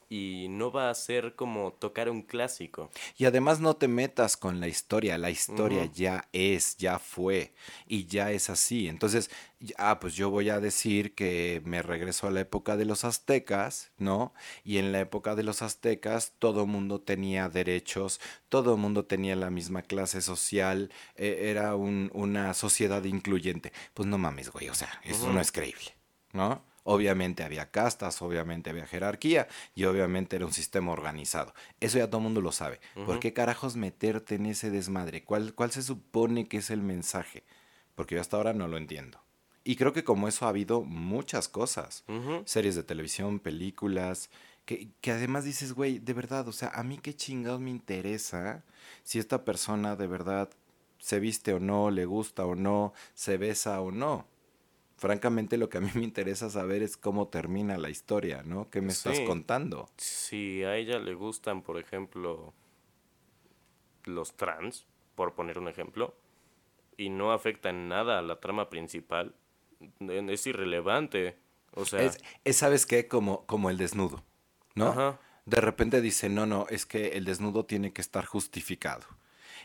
[0.10, 2.89] y no va a ser como tocar un clásico.
[3.18, 7.54] Y además no te metas con la historia, la historia ya es, ya fue
[7.88, 8.88] y ya es así.
[8.88, 9.30] Entonces,
[9.78, 13.92] ah, pues yo voy a decir que me regreso a la época de los aztecas,
[13.98, 14.34] ¿no?
[14.63, 19.50] Y en la época de los aztecas todo mundo tenía derechos, todo mundo tenía la
[19.50, 23.72] misma clase social, eh, era un- una sociedad incluyente.
[23.94, 25.96] Pues no mames, güey, o sea, eso no es creíble,
[26.34, 26.62] ¿no?
[26.84, 31.54] Obviamente había castas, obviamente había jerarquía y obviamente era un sistema organizado.
[31.80, 32.82] Eso ya todo el mundo lo sabe.
[33.06, 35.24] ¿Por qué carajos meterte en ese desmadre?
[35.24, 37.43] ¿Cuál, ¿Cuál se supone que es el mensaje?
[37.96, 39.22] Porque yo hasta ahora no lo entiendo.
[39.63, 42.04] Y creo que como eso ha habido muchas cosas.
[42.46, 44.30] Series de televisión, películas,
[44.65, 48.63] que, que además dices, güey, de verdad, o sea, a mí qué chingados me interesa
[49.04, 50.50] si esta persona de verdad
[51.00, 54.26] se viste o no, le gusta o no, se besa o no.
[55.04, 58.70] Francamente, lo que a mí me interesa saber es cómo termina la historia, ¿no?
[58.70, 59.89] ¿Qué me estás contando?
[59.98, 62.54] Si a ella le gustan, por ejemplo,
[64.06, 64.86] los trans,
[65.16, 66.16] por poner un ejemplo,
[66.96, 69.36] y no afecta en nada a la trama principal,
[70.00, 71.36] es irrelevante.
[71.74, 73.10] O sea, Es, es, ¿sabes qué?
[73.10, 74.24] Como, como el desnudo,
[74.74, 74.88] ¿no?
[74.88, 75.20] Ajá.
[75.46, 79.04] De repente dice, no, no, es que el desnudo tiene que estar justificado.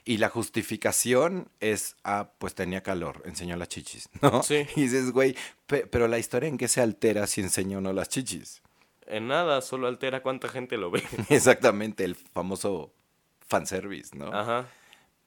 [0.08, 4.42] Y la justificación es, ah, pues tenía calor, enseñó las chichis, ¿no?
[4.42, 4.66] Sí.
[4.76, 7.92] Y dices, güey, pe- pero la historia en qué se altera si enseñó o no
[7.92, 8.62] las chichis.
[9.06, 11.02] en nada, solo altera cuánta gente lo ve.
[11.28, 12.92] Exactamente, el famoso
[13.46, 14.32] fanservice, ¿no?
[14.32, 14.66] Ajá.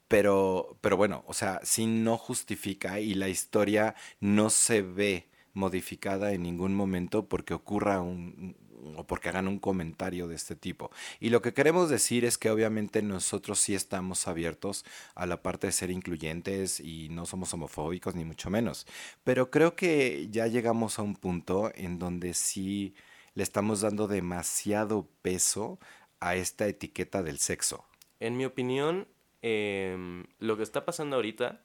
[0.07, 6.33] Pero, pero bueno, o sea, si no justifica y la historia no se ve modificada
[6.33, 8.55] en ningún momento porque ocurra un
[8.95, 10.91] o porque hagan un comentario de este tipo.
[11.19, 15.67] Y lo que queremos decir es que obviamente nosotros sí estamos abiertos a la parte
[15.67, 18.87] de ser incluyentes y no somos homofóbicos ni mucho menos.
[19.23, 22.95] Pero creo que ya llegamos a un punto en donde sí
[23.33, 25.79] le estamos dando demasiado peso
[26.19, 27.85] a esta etiqueta del sexo.
[28.19, 29.07] En mi opinión,
[29.41, 31.61] em, lo que está pasando ahorita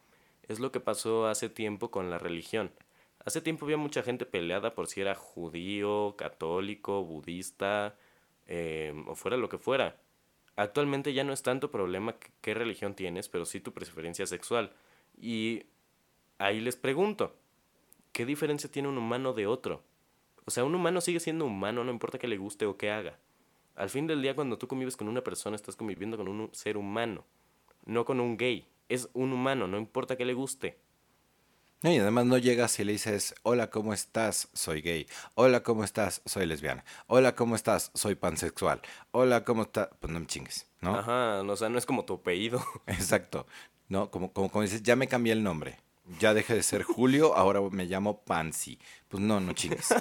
[0.48, 2.70] es lo que pasó hace tiempo con la religión.
[3.26, 7.96] Hace tiempo había mucha gente peleada por si era judío, católico, budista,
[8.46, 10.00] em, o fuera lo que fuera.
[10.56, 14.72] Actualmente ya no es tanto problema qué- qué religión tienes, pero sí tu preferencia sexual.
[15.20, 15.64] Y
[16.38, 17.36] ahí les pregunto,
[18.12, 19.82] ¿qué diferencia tiene un humano de otro?
[20.46, 23.18] O sea, un humano sigue siendo humano, no importa que le guste o que haga.
[23.76, 26.76] Al fin del día, cuando tú convives con una persona, estás conviviendo con un ser
[26.78, 27.24] humano,
[27.86, 28.68] no con un gay.
[28.88, 30.78] Es un humano, no importa que le guste.
[31.86, 34.48] No, y además no llegas y le dices, hola, ¿cómo estás?
[34.54, 35.06] Soy gay.
[35.36, 36.20] Hola, ¿cómo estás?
[36.24, 36.84] Soy lesbiana.
[37.06, 37.92] Hola, ¿cómo estás?
[37.94, 38.82] Soy pansexual.
[39.12, 39.90] Hola, ¿cómo estás?
[40.00, 40.96] Pues no me chingues, ¿no?
[40.98, 42.60] Ajá, o sea, no es como tu apellido.
[42.88, 43.46] Exacto.
[43.88, 44.10] ¿No?
[44.10, 45.78] Como, como, como dices, ya me cambié el nombre.
[46.18, 48.80] Ya dejé de ser Julio, ahora me llamo Pansy.
[49.06, 49.94] Pues no, no chingues.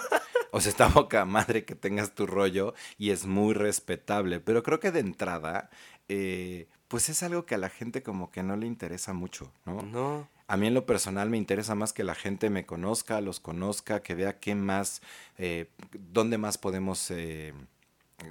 [0.49, 4.39] O sea, está boca madre que tengas tu rollo y es muy respetable.
[4.39, 5.69] Pero creo que de entrada,
[6.07, 9.83] eh, pues es algo que a la gente como que no le interesa mucho, ¿no?
[9.83, 10.34] No.
[10.47, 14.01] A mí en lo personal me interesa más que la gente me conozca, los conozca,
[14.01, 15.01] que vea qué más,
[15.37, 15.71] eh,
[16.13, 17.53] dónde más podemos eh,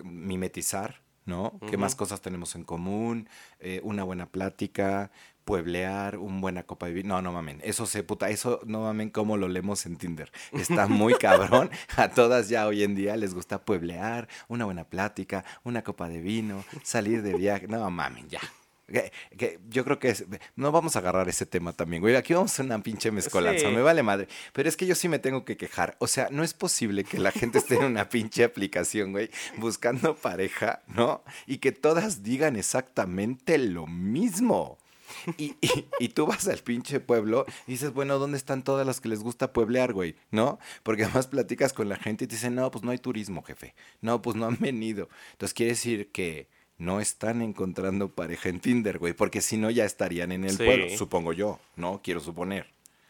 [0.04, 1.58] mimetizar, ¿no?
[1.68, 3.28] ¿Qué más cosas tenemos en común?
[3.58, 5.10] Eh, una buena plática,
[5.44, 7.14] pueblear, una buena copa de vino.
[7.16, 10.30] No, no mamen, eso se puta, eso no mamen como lo leemos en Tinder.
[10.52, 11.70] Está muy cabrón.
[11.96, 16.20] A todas ya hoy en día les gusta pueblear, una buena plática, una copa de
[16.20, 17.66] vino, salir de viaje.
[17.66, 18.40] No mamen, ya.
[18.86, 20.14] Que, yo creo que
[20.56, 22.16] no vamos a agarrar ese tema también, güey.
[22.16, 24.28] Aquí vamos a una pinche mezcolanza, me vale madre.
[24.52, 25.96] Pero es que yo sí me tengo que quejar.
[26.00, 30.14] O sea, no es posible que la gente esté en una pinche aplicación, güey, buscando
[30.16, 31.22] pareja, ¿no?
[31.46, 34.78] Y que todas digan exactamente lo mismo.
[35.38, 35.56] Y,
[35.98, 39.20] y, tú vas al pinche pueblo y dices, bueno, ¿dónde están todas las que les
[39.20, 40.16] gusta pueblear, güey?
[40.30, 40.58] ¿No?
[40.82, 43.74] Porque además platicas con la gente y te dicen, no, pues no hay turismo, jefe.
[44.00, 45.08] No, pues no han venido.
[45.32, 49.84] Entonces quiere decir que no están encontrando pareja en Tinder, güey, porque si no ya
[49.84, 52.00] estarían en el pueblo, supongo yo, ¿no?
[52.02, 52.66] Quiero suponer.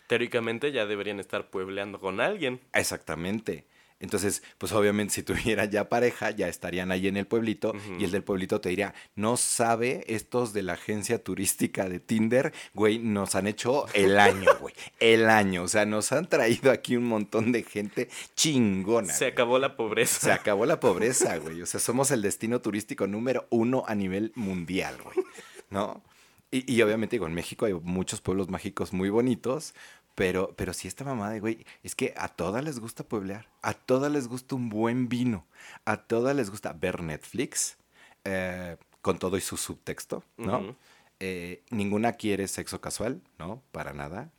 [0.06, 2.60] Teóricamente ya deberían estar puebleando con alguien.
[2.74, 3.64] Exactamente.
[4.04, 8.10] Entonces, pues obviamente si tuviera ya pareja, ya estarían ahí en el pueblito y el
[8.10, 13.34] del pueblito te diría, no sabe, estos de la agencia turística de Tinder, güey, nos
[13.34, 15.62] han hecho el año, güey, el año.
[15.64, 19.12] O sea, nos han traído aquí un montón de gente chingona.
[19.12, 20.20] Se acabó la pobreza.
[20.20, 21.62] Se acabó la pobreza, güey.
[21.62, 25.26] O sea, somos el destino turístico número uno a nivel mundial, güey.
[25.70, 26.02] ¿No?
[26.50, 29.74] Y, y, obviamente digo, en México hay muchos pueblos mágicos muy bonitos,
[30.14, 34.12] pero, pero sí esta mamada, güey, es que a todas les gusta pueblear, a todas
[34.12, 35.46] les gusta un buen vino,
[35.84, 37.76] a todas les gusta ver Netflix,
[38.24, 40.76] eh, con todo y su subtexto, ¿no?
[41.20, 43.62] Eh, ninguna quiere sexo casual, ¿no?
[43.72, 44.30] Para nada.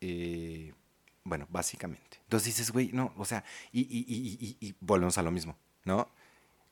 [0.00, 0.72] Eh,
[1.24, 2.18] bueno, básicamente.
[2.24, 6.08] Entonces dices, güey, no, o sea, y, y, y, y, volvemos a lo mismo, ¿no?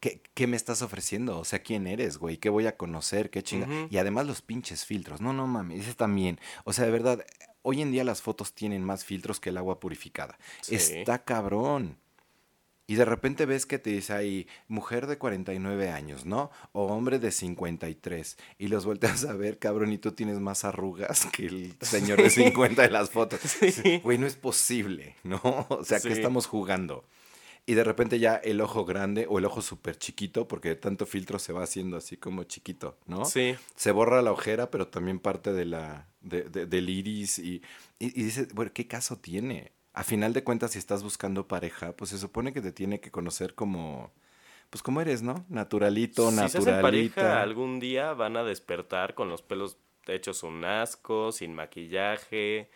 [0.01, 1.39] ¿Qué, ¿Qué, me estás ofreciendo?
[1.39, 2.39] O sea, ¿quién eres, güey?
[2.39, 3.31] ¿Qué voy a conocer?
[3.31, 3.67] ¿Qué chinga?
[3.91, 5.21] Y además los pinches filtros.
[5.21, 6.39] No, no mames, ese también.
[6.65, 7.25] O sea, de verdad,
[7.71, 10.39] Hoy en día las fotos tienen más filtros que el agua purificada.
[10.71, 11.99] Está cabrón.
[12.87, 16.51] Y de repente ves que te dice ahí, mujer de 49 años, ¿no?
[16.73, 18.39] O hombre de 53.
[18.57, 22.31] Y los volteas a ver, cabrón, y tú tienes más arrugas que el señor de
[22.31, 23.41] 50 de las fotos.
[24.03, 25.67] Güey, no es posible, ¿no?
[25.69, 27.05] O sea, ¿qué estamos jugando?
[27.69, 31.05] Y de repente ya el ojo grande o el ojo súper chiquito, porque de tanto
[31.05, 33.27] filtro se va haciendo así como chiquito, ¿no?
[33.27, 33.57] Sí.
[33.77, 37.39] Se borra la ojera, pero también parte de la, de, del iris.
[37.39, 37.61] Y,
[37.99, 39.73] y, y dices, bueno, ¿qué caso tiene?
[39.93, 43.11] A final de cuentas, si estás buscando pareja, pues se supone que te tiene que
[43.11, 44.15] conocer como,
[44.71, 45.45] pues como eres, ¿no?
[45.51, 46.59] Naturalito, naturalita.
[46.61, 49.77] Si se pareja, algún día van a despertar con los pelos
[50.07, 52.71] hechos un asco, sin maquillaje,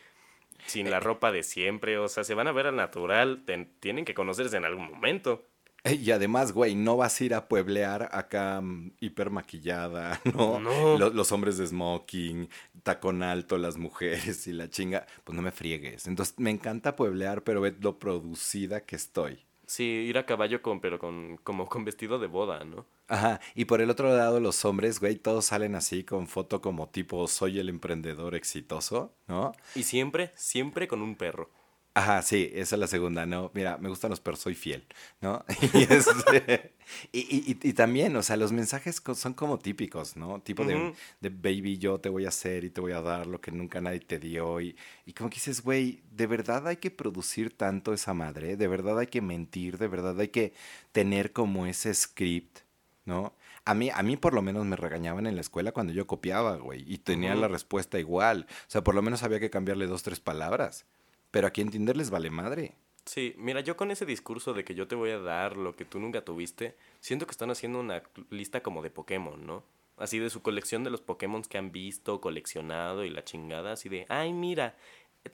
[0.66, 3.44] sin la ropa de siempre, o sea, se van a ver al natural,
[3.80, 5.46] tienen que conocerse en algún momento.
[5.84, 10.60] Y además, güey, no vas a ir a pueblear acá mm, hiper maquillada, ¿no?
[10.60, 10.96] no.
[10.96, 12.48] Los, los, hombres de smoking,
[12.84, 15.06] tacón alto, las mujeres y la chinga.
[15.24, 16.06] Pues no me friegues.
[16.06, 19.44] Entonces, me encanta pueblear, pero ve lo producida que estoy.
[19.66, 22.84] Sí, ir a caballo con, pero con, como con vestido de boda, ¿no?
[23.08, 26.88] Ajá, y por el otro lado los hombres, güey, todos salen así con foto como
[26.88, 29.52] tipo soy el emprendedor exitoso, ¿no?
[29.74, 31.50] Y siempre, siempre con un perro.
[31.94, 33.50] Ajá, sí, esa es la segunda, ¿no?
[33.52, 34.86] Mira, me gustan los perros, soy fiel,
[35.20, 35.44] ¿no?
[35.74, 36.72] Y, este,
[37.12, 40.40] y, y, y, también, o sea, los mensajes son como típicos, ¿no?
[40.40, 43.42] Tipo de, de, baby, yo te voy a hacer y te voy a dar lo
[43.42, 44.60] que nunca nadie te dio.
[44.62, 44.74] Y,
[45.04, 48.56] y como que dices, güey, ¿de verdad hay que producir tanto esa madre?
[48.56, 49.76] ¿De verdad hay que mentir?
[49.76, 50.54] ¿De verdad hay que
[50.92, 52.60] tener como ese script,
[53.04, 53.34] ¿no?
[53.66, 56.56] A mí, a mí por lo menos me regañaban en la escuela cuando yo copiaba,
[56.56, 58.46] güey, y tenía la respuesta igual.
[58.50, 60.86] O sea, por lo menos había que cambiarle dos, tres palabras.
[61.32, 62.76] Pero aquí en Tinder les vale madre.
[63.04, 65.84] Sí, mira, yo con ese discurso de que yo te voy a dar lo que
[65.84, 69.64] tú nunca tuviste, siento que están haciendo una lista como de Pokémon, ¿no?
[69.96, 73.88] Así de su colección de los Pokémon que han visto, coleccionado y la chingada, así
[73.88, 74.76] de, ay, mira,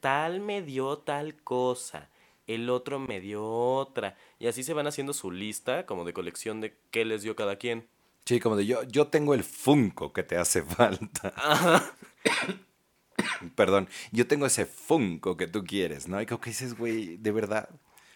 [0.01, 2.09] tal me dio tal cosa,
[2.47, 4.17] el otro me dio otra.
[4.39, 7.57] Y así se van haciendo su lista como de colección de qué les dio cada
[7.57, 7.87] quien.
[8.25, 11.35] Sí, como de yo, yo tengo el Funko que te hace falta.
[13.55, 16.21] perdón, yo tengo ese Funko que tú quieres, ¿no?
[16.21, 17.69] Y como que dices, güey, de verdad.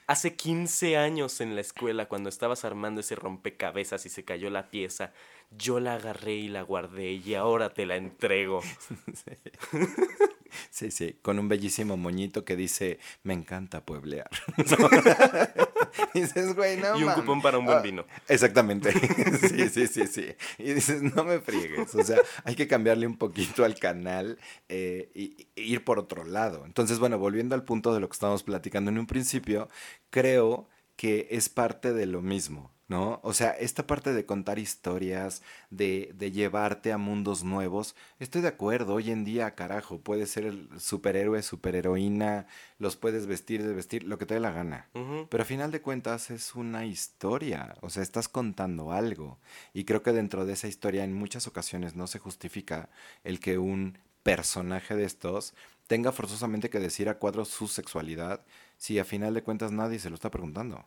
[0.06, 4.70] Hace 15 años en la escuela, cuando estabas armando ese rompecabezas y se cayó la
[4.70, 5.12] pieza,
[5.56, 8.62] yo la agarré y la guardé y ahora te la entrego.
[9.14, 9.32] Sí,
[10.70, 14.30] sí, con un bellísimo moñito que dice, me encanta pueblear.
[16.14, 17.14] dices, güey, no Y un mames".
[17.20, 18.04] cupón para un buen Ah, vino.
[18.28, 18.92] Exactamente.
[19.38, 20.26] Sí, sí, sí, sí.
[20.58, 21.94] Y dices, no me friegues.
[21.94, 24.38] O sea, hay que cambiarle un poquito al canal
[24.68, 26.64] eh, y, y ir por otro lado.
[26.66, 29.68] Entonces, bueno, volviendo al punto de lo que estábamos platicando en un principio,
[30.10, 33.20] creo que es parte de lo mismo, ¿no?
[33.22, 38.48] O sea, esta parte de contar historias, de, de llevarte a mundos nuevos, estoy de
[38.48, 42.46] acuerdo, hoy en día, carajo, puedes ser el superhéroe, superheroína,
[42.78, 44.90] los puedes vestir, desvestir, lo que te dé la gana.
[45.30, 49.38] Pero a final de cuentas es una historia, o sea, estás contando algo.
[49.72, 52.90] Y creo que dentro de esa historia en muchas ocasiones no se justifica
[53.24, 55.54] el que un personaje de estos
[55.86, 58.44] tenga forzosamente que decir a cuadros su sexualidad
[58.76, 60.84] si a final de cuentas nadie se lo está preguntando.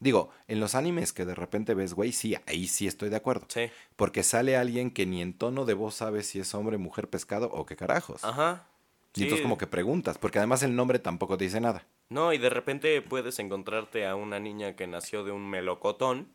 [0.00, 3.46] Digo, en los animes que de repente ves, güey, sí, ahí sí estoy de acuerdo.
[3.48, 3.70] Sí.
[3.96, 7.50] Porque sale alguien que ni en tono de voz sabe si es hombre, mujer, pescado
[7.52, 8.24] o qué carajos.
[8.24, 8.66] Ajá.
[9.14, 9.42] Y entonces Sí.
[9.42, 11.84] como que preguntas, porque además el nombre tampoco te dice nada.
[12.08, 16.28] No, y de repente puedes encontrarte a una niña que nació de un melocotón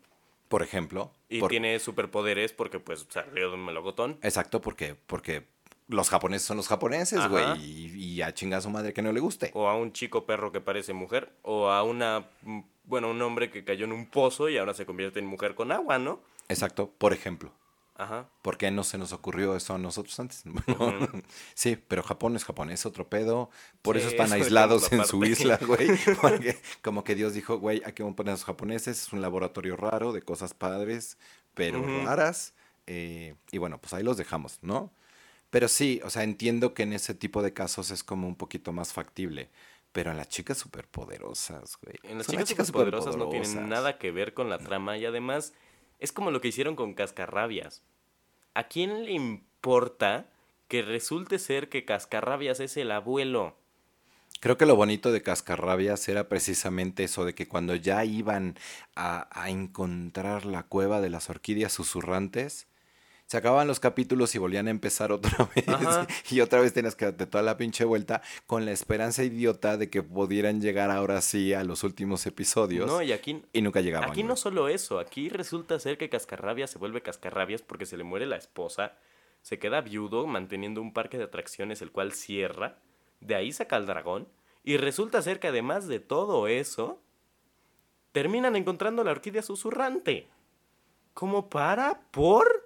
[0.48, 1.10] Por ejemplo.
[1.28, 4.18] y por- tiene superpoderes porque pues salió de un melocotón.
[4.22, 5.44] Exacto, porque, porque
[5.88, 7.86] los japoneses son los japoneses, güey, y,
[8.16, 9.50] y a chingar a su madre que no le guste.
[9.54, 11.32] O a un chico perro que parece mujer.
[11.42, 12.26] O a una,
[12.86, 15.72] bueno, un hombre que cayó en un pozo y ahora se convierte en mujer con
[15.72, 16.20] agua, ¿no?
[16.48, 17.52] Exacto, por ejemplo.
[17.94, 18.30] Ajá.
[18.42, 20.44] ¿Por qué no se nos ocurrió eso a nosotros antes?
[21.54, 23.50] sí, pero Japón es Japón, es otro pedo.
[23.82, 25.90] Por Sí, eso están eso aislados en su isla, güey.
[26.20, 29.20] Porque como que Dios dijo, güey, aquí vamos a poner a los japoneses, es un
[29.22, 31.18] laboratorio raro de cosas padres,
[31.54, 32.54] pero raras.
[32.86, 34.92] eh, y bueno, pues ahí los dejamos, ¿no?
[35.50, 38.72] Pero sí, o sea, entiendo que en ese tipo de casos es como un poquito
[38.72, 39.50] más factible.
[39.96, 41.96] Pero en las chicas superpoderosas, güey.
[42.02, 45.54] En las Son chicas superpoderosas no tienen nada que ver con la trama y además
[45.98, 47.82] es como lo que hicieron con Cascarrabias.
[48.52, 50.28] ¿A quién le importa
[50.68, 53.56] que resulte ser que Cascarrabias es el abuelo?
[54.40, 58.58] Creo que lo bonito de Cascarrabias era precisamente eso, de que cuando ya iban
[58.96, 62.66] a, a encontrar la cueva de las orquídeas susurrantes,
[63.26, 65.68] se acababan los capítulos y volvían a empezar otra vez.
[65.68, 66.06] Ajá.
[66.30, 69.90] Y otra vez tenías que darte toda la pinche vuelta con la esperanza idiota de
[69.90, 72.86] que pudieran llegar ahora sí a los últimos episodios.
[72.86, 74.10] No, y aquí, y nunca llegaban.
[74.10, 74.28] aquí güey.
[74.28, 78.26] no solo eso, aquí resulta ser que Cascarrabias se vuelve Cascarrabias porque se le muere
[78.26, 78.96] la esposa,
[79.42, 82.78] se queda viudo manteniendo un parque de atracciones el cual cierra,
[83.20, 84.28] de ahí saca al dragón,
[84.62, 87.00] y resulta ser que además de todo eso,
[88.12, 90.28] terminan encontrando la orquídea susurrante.
[91.14, 92.00] ¿Cómo para?
[92.10, 92.65] ¿Por?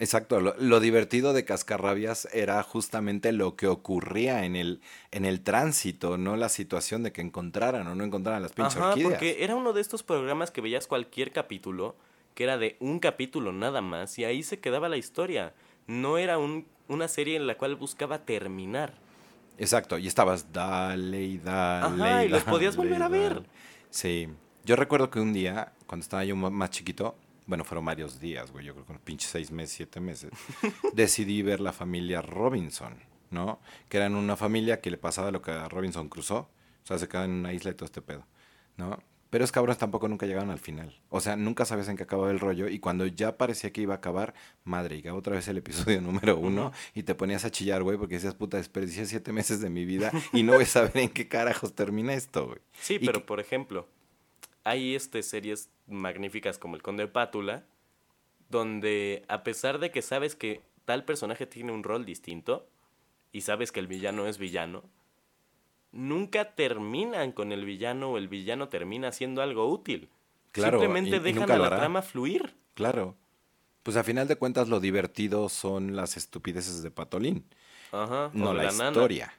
[0.00, 4.80] Exacto, lo, lo divertido de Cascarrabias era justamente lo que ocurría en el,
[5.10, 8.90] en el tránsito, no la situación de que encontraran o no encontraran las pinches Ajá,
[8.90, 9.12] orquídeas.
[9.12, 11.96] porque era uno de estos programas que veías cualquier capítulo,
[12.36, 15.52] que era de un capítulo nada más, y ahí se quedaba la historia.
[15.88, 18.94] No era un- una serie en la cual buscaba terminar.
[19.58, 22.04] Exacto, y estabas dale y dale.
[22.04, 23.42] Ajá, y los podías volver a ver.
[23.90, 24.28] Sí,
[24.64, 27.16] yo recuerdo que un día, cuando estaba yo más chiquito,
[27.48, 30.30] bueno, fueron varios días, güey, yo creo que unos pinches seis meses, siete meses,
[30.92, 32.94] decidí ver la familia Robinson,
[33.30, 33.58] ¿no?
[33.88, 37.08] Que eran una familia que le pasaba lo que a Robinson cruzó, o sea, se
[37.08, 38.24] quedaban en una isla y todo este pedo,
[38.76, 38.98] ¿no?
[39.30, 41.02] Pero es cabrones tampoco nunca llegaron al final.
[41.10, 42.66] O sea, nunca sabes en qué acababa el rollo.
[42.66, 44.32] Y cuando ya parecía que iba a acabar,
[44.64, 48.14] madre, llegaba otra vez el episodio número uno y te ponías a chillar, güey, porque
[48.14, 51.28] decías, puta, desperdicié siete meses de mi vida y no voy a saber en qué
[51.28, 52.58] carajos termina esto, güey.
[52.80, 53.86] Sí, Y pero que- por ejemplo,
[54.68, 57.64] hay este series magníficas como El Conde Pátula,
[58.48, 62.68] donde a pesar de que sabes que tal personaje tiene un rol distinto
[63.32, 64.84] y sabes que el villano es villano,
[65.92, 70.08] nunca terminan con el villano o el villano termina haciendo algo útil.
[70.52, 72.54] Claro, Simplemente y- dejan a lo la trama fluir.
[72.74, 73.16] Claro.
[73.82, 77.44] Pues a final de cuentas lo divertido son las estupideces de Patolín,
[77.92, 78.88] Ajá, no de la, nana.
[78.88, 79.32] historia.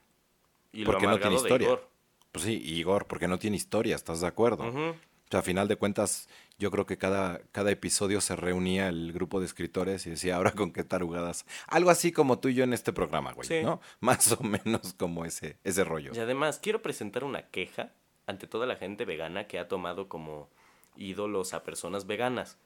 [0.72, 1.68] Y lo porque no tiene de historia.
[1.68, 1.88] Igor.
[2.32, 4.68] Pues sí, Igor, porque no tiene historia, ¿estás de acuerdo?
[4.70, 4.96] Ujú.
[5.30, 6.28] O sea, a final de cuentas,
[6.58, 10.54] yo creo que cada, cada episodio se reunía el grupo de escritores y decía, ahora
[10.54, 11.46] con qué tarugadas.
[11.68, 13.62] Algo así como tú y yo en este programa, güey, Sí.
[13.64, 13.80] ¿no?
[14.00, 16.14] Más o menos como ese, ese rollo.
[16.16, 17.92] Y además, quiero presentar una queja
[18.26, 20.50] ante toda la gente vegana que ha tomado como
[20.98, 22.58] ídolos a personas veganas.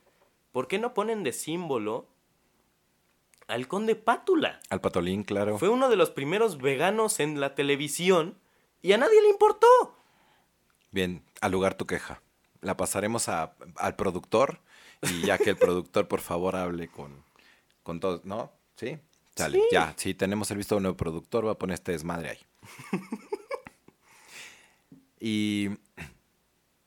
[0.53, 2.07] ¿Por qué no ponen de símbolo
[3.47, 4.61] al conde Pátula?
[4.69, 5.57] Al Patolín, claro.
[5.57, 8.37] Fue uno de los primeros veganos en la televisión
[8.81, 9.67] y a nadie le importó.
[10.91, 12.21] Bien, al lugar tu queja.
[12.63, 14.59] La pasaremos a- al productor
[15.01, 17.11] y ya que el productor por favor hable con,
[17.83, 18.51] con todos, ¿no?
[18.75, 18.97] ¿Sí?
[19.35, 22.29] Sale, ya, si tenemos el visto de un nuevo productor, va a poner este desmadre
[22.29, 22.39] ahí.
[25.19, 25.69] y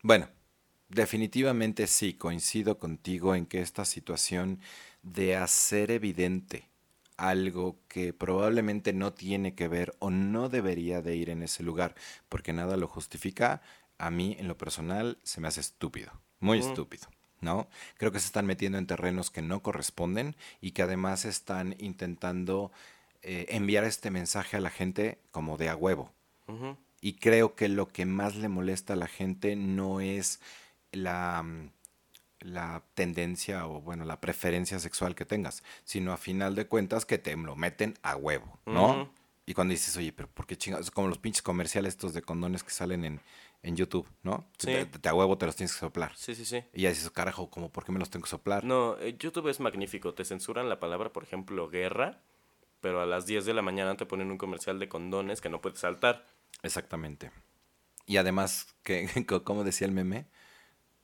[0.02, 0.28] bueno,
[0.88, 4.60] definitivamente sí, coincido contigo en que esta situación
[5.02, 6.68] de hacer evidente
[7.16, 11.94] algo que probablemente no tiene que ver o no debería de ir en ese lugar,
[12.28, 13.62] porque nada lo justifica,
[13.98, 17.08] a mí en lo personal se me hace estúpido, muy estúpido.
[17.42, 17.68] ¿No?
[17.98, 22.72] Creo que se están metiendo en terrenos que no corresponden y que además están intentando
[23.22, 26.10] eh, enviar este mensaje a la gente como de a huevo.
[27.00, 30.40] Y creo que lo que más le molesta a la gente no es
[30.92, 31.44] la,
[32.40, 37.18] la tendencia o, bueno, la preferencia sexual que tengas, sino a final de cuentas que
[37.18, 39.10] te lo meten a huevo, ¿no?
[39.44, 40.90] Y cuando dices, oye, pero ¿por qué chingados?
[40.90, 43.20] Como los pinches comerciales estos de condones que salen en,
[43.66, 44.48] en YouTube, ¿no?
[44.58, 44.72] Sí.
[45.00, 46.12] Te, a huevo te los tienes que soplar.
[46.16, 46.62] Sí, sí, sí.
[46.72, 48.64] Y ya dices, carajo, como, ¿por qué me los tengo que soplar?
[48.64, 50.14] No, eh, YouTube es magnífico.
[50.14, 52.22] Te censuran la palabra, por ejemplo, guerra,
[52.80, 55.60] pero a las 10 de la mañana te ponen un comercial de condones que no
[55.60, 56.24] puedes saltar.
[56.62, 57.32] Exactamente.
[58.06, 59.08] Y además, que,
[59.44, 60.26] como decía el meme,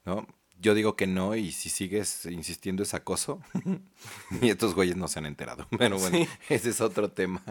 [0.05, 0.29] ¿no?
[0.57, 3.43] Yo digo que no y si sigues insistiendo es acoso.
[4.41, 5.67] y estos güeyes no se han enterado.
[5.77, 7.43] Pero bueno, ese es otro tema.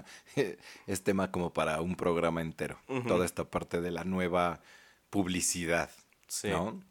[0.88, 2.80] Es tema como para un programa entero.
[3.09, 4.62] Toda esta parte de la nueva
[5.12, 5.91] publicidad.
[6.45, 6.82] ¿No?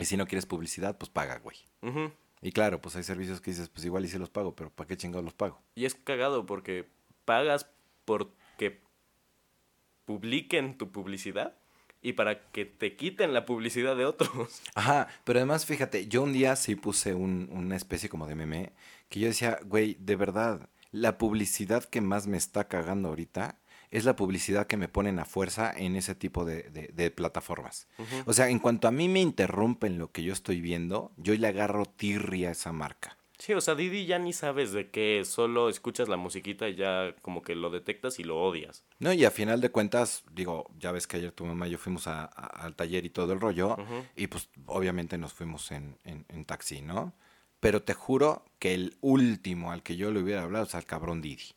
[0.00, 1.56] Y si no quieres publicidad, pues paga, güey.
[2.40, 4.88] Y claro, pues hay servicios que dices, pues igual y si los pago, pero ¿para
[4.88, 5.60] qué chingados los pago?
[5.76, 6.88] Y es cagado porque
[7.24, 7.68] pagas
[8.04, 8.80] porque
[10.04, 11.56] publiquen tu publicidad
[12.00, 14.62] y para que te quiten la publicidad de otros.
[14.74, 18.72] Ajá, pero además fíjate, yo un día sí puse un, una especie como de meme
[19.08, 23.58] que yo decía, güey, de verdad, la publicidad que más me está cagando ahorita
[23.90, 26.62] es la publicidad que me ponen a fuerza en ese tipo de,
[26.92, 27.88] de, plataformas.
[28.26, 31.46] O sea, en cuanto a mí me interrumpen lo que yo estoy viendo, yo le
[31.46, 33.18] agarro tirria a esa marca.
[33.38, 37.14] Sí, o sea, Didi ya ni sabes de qué, solo escuchas la musiquita y ya
[37.22, 38.84] como que lo detectas y lo odias.
[38.98, 41.78] No, y a final de cuentas, digo, ya ves que ayer tu mamá y yo
[41.78, 43.76] fuimos al taller y todo el rollo,
[44.16, 47.14] y pues obviamente nos fuimos en, en, taxi, ¿no?
[47.60, 51.22] Pero te juro que el último al que yo le hubiera hablado es al cabrón
[51.22, 51.54] Didi.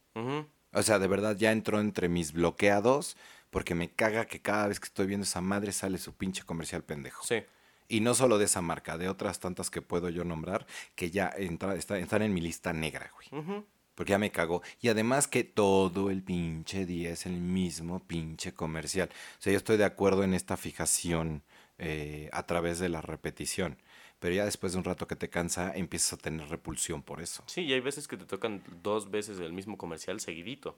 [0.74, 3.18] O sea, de verdad ya entró entre mis bloqueados
[3.50, 6.84] porque me caga que cada vez que estoy viendo esa madre sale su pinche comercial
[6.84, 7.24] pendejo.
[7.24, 7.44] Sí.
[7.90, 10.66] Y no solo de esa marca, de otras tantas que puedo yo nombrar,
[10.96, 13.66] que ya entra, está, están en mi lista negra, güey.
[13.96, 14.62] Porque ya me cagó.
[14.80, 19.10] Y además que todo el pinche día es el mismo pinche comercial.
[19.38, 21.44] O sea, yo estoy de acuerdo en esta fijación
[21.78, 23.78] eh, a través de la repetición.
[24.22, 27.44] Pero ya después de un rato que te cansa, empiezas a tener repulsión por eso.
[27.48, 30.78] Sí, y hay veces que te tocan dos veces el mismo comercial seguidito.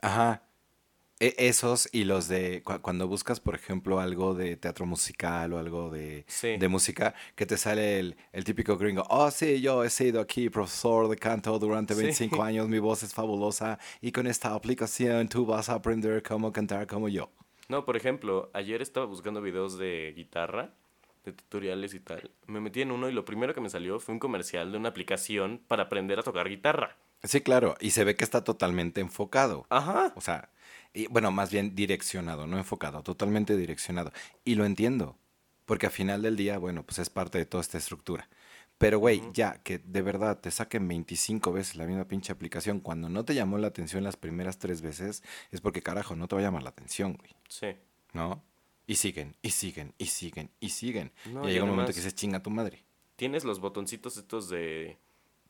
[0.00, 0.42] Ajá.
[1.20, 5.90] E, esos y los de cuando buscas, por ejemplo, algo de teatro musical o algo
[5.90, 10.20] de, de música, que te sale el, el, típico gringo, oh sí, yo he sido
[10.20, 15.28] aquí profesor de canto durante 25 años, mi voz es fabulosa y con esta aplicación
[15.28, 17.30] tú vas a aprender cómo cantar como yo.
[17.68, 20.74] No, por ejemplo, ayer estaba buscando videos de guitarra,
[21.24, 22.30] de tutoriales y tal.
[22.46, 24.88] Me metí en uno y lo primero que me salió fue un comercial de una
[24.88, 26.96] aplicación para aprender a tocar guitarra.
[27.22, 29.66] Sí, claro, y se ve que está totalmente enfocado.
[29.70, 30.12] Ajá.
[30.16, 30.50] O sea,
[30.92, 34.12] y, bueno, más bien direccionado, no enfocado, totalmente direccionado.
[34.44, 35.16] Y lo entiendo,
[35.64, 38.28] porque al final del día, bueno, pues es parte de toda esta estructura.
[38.78, 43.08] Pero, güey, ya que de verdad te saquen 25 veces la misma pinche aplicación cuando
[43.08, 46.40] no te llamó la atención las primeras tres veces, es porque carajo, no te va
[46.40, 47.30] a llamar la atención, güey.
[47.48, 47.76] Sí.
[48.12, 48.42] ¿No?
[48.92, 51.12] Y siguen, y siguen, y siguen, y siguen.
[51.24, 52.84] y llega un momento que se chinga tu madre.
[53.16, 54.98] Tienes los botoncitos estos de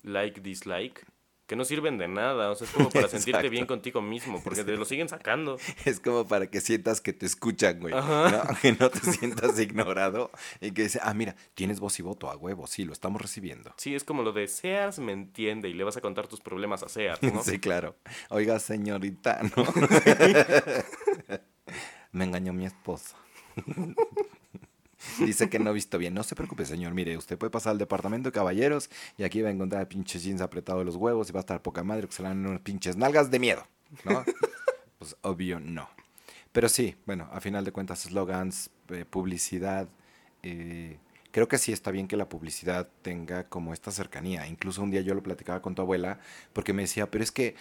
[0.05, 1.05] like, dislike
[1.49, 4.62] que no sirven de nada, o sea, es como para sentirte bien contigo mismo, porque
[4.62, 5.59] te lo siguen sacando.
[5.84, 8.43] Es como para que sientas que te escuchan, güey, ¿no?
[8.62, 10.30] que no te sientas ignorado
[10.61, 13.74] y que dice, ah, mira, tienes voz y voto a huevo, sí, lo estamos recibiendo.
[13.76, 16.84] Sí, es como lo de Sears me entiende y le vas a contar tus problemas
[16.84, 17.43] a Sears, ¿no?
[17.43, 17.97] sí, claro.
[18.30, 19.64] Oiga, señorita, ¿no?
[22.12, 23.16] me engañó mi esposa.
[25.18, 26.14] Dice que no ha visto bien.
[26.14, 26.94] No se preocupe, señor.
[26.94, 28.88] Mire, usted puede pasar al departamento de caballeros
[29.18, 31.61] y aquí va a encontrar pinches jeans apretados de los huevos y va a estar
[31.61, 33.66] poca madre que se le dan unas pinches nalgas de miedo.
[34.05, 34.24] ¿No?
[34.98, 35.88] pues obvio no.
[36.53, 39.88] Pero sí, bueno, a final de cuentas, slogans, eh, publicidad.
[40.42, 40.98] Eh,
[41.30, 44.46] creo que sí está bien que la publicidad tenga como esta cercanía.
[44.46, 46.20] Incluso un día yo lo platicaba con tu abuela
[46.53, 47.57] porque me decía, pero es que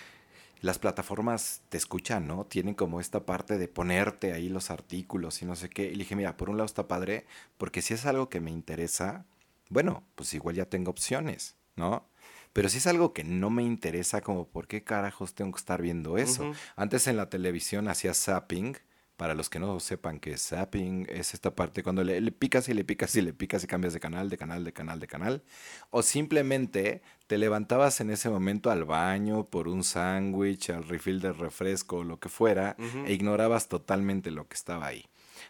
[0.62, 2.45] las plataformas te escuchan, ¿no?
[2.45, 5.86] Tienen como esta parte de ponerte ahí los artículos y no sé qué.
[5.86, 7.26] Y le dije, mira, por un lado está padre,
[7.57, 9.26] porque si es algo que me interesa,
[9.70, 12.07] bueno, pues igual ya tengo opciones, ¿no?
[12.53, 15.82] Pero si es algo que no me interesa, como por qué carajos tengo que estar
[15.82, 16.51] viendo eso.
[16.76, 18.78] Antes en la televisión hacía zapping
[19.22, 22.74] Para los que no sepan que zapping es esta parte cuando le, le, picas y
[22.74, 25.43] le picas y le picas y cambias de canal, de canal, de canal, de canal.
[25.91, 31.34] O simplemente te levantabas en ese momento al baño por un sándwich, al refill de
[31.34, 35.05] refresco o lo que fuera e ignorabas totalmente lo que estaba ahí.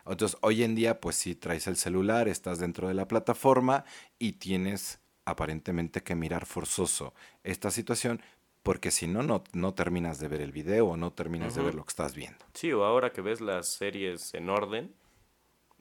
[0.05, 3.85] Entonces, hoy en día, pues si traes el celular, estás dentro de la plataforma
[4.19, 7.13] y tienes aparentemente que mirar forzoso
[7.45, 8.21] esta situación,
[8.63, 11.83] porque si no, no, terminas de ver el video o no terminas de ver lo
[11.83, 12.45] que estás viendo.
[12.53, 14.93] Sí, o ahora que ves las series en orden,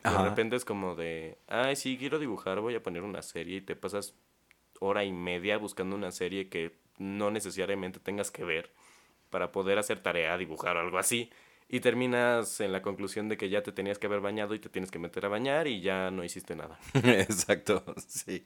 [0.03, 3.61] de repente es como de, ay, sí, quiero dibujar, voy a poner una serie y
[3.61, 4.15] te pasas
[4.79, 8.73] hora y media buscando una serie que no necesariamente tengas que ver
[9.29, 11.31] para poder hacer tarea, dibujar o algo así.
[11.69, 14.69] Y terminas en la conclusión de que ya te tenías que haber bañado y te
[14.69, 16.81] tienes que meter a bañar y ya no hiciste nada.
[16.95, 18.45] Exacto, sí.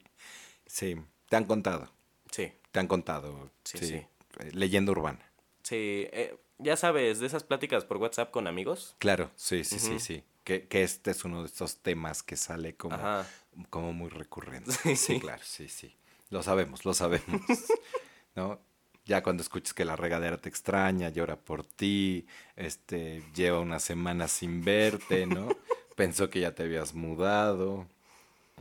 [0.67, 0.97] Sí,
[1.29, 1.91] te han contado.
[2.31, 2.53] Sí.
[2.71, 3.51] Te han contado.
[3.63, 4.07] Sí, sí.
[4.53, 5.21] Leyenda urbana.
[5.63, 8.97] Sí, eh, ya sabes, de esas pláticas por WhatsApp con amigos.
[8.99, 10.25] Claro, sí, sí, sí, sí.
[10.45, 12.99] Que, que, este es uno de estos temas que sale como,
[13.71, 14.73] como muy recurrente.
[14.97, 15.21] Sí.
[15.21, 15.97] claro, sí, sí.
[16.29, 17.41] Lo sabemos, lo sabemos.
[18.35, 18.61] ¿No?
[19.07, 22.27] Ya cuando escuches que la regadera te extraña, llora por ti,
[22.57, 25.49] este, lleva una semana sin verte, ¿no?
[25.97, 27.87] Pensó que ya te habías mudado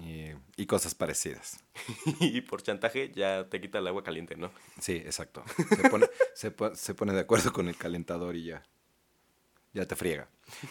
[0.02, 1.60] y, cosas parecidas.
[2.20, 4.52] y por chantaje ya te quita el agua caliente, ¿no?
[4.80, 5.44] Sí, exacto.
[6.36, 8.64] Se pone, se, pone de acuerdo con el calentador y ya,
[9.74, 10.28] ya te friega.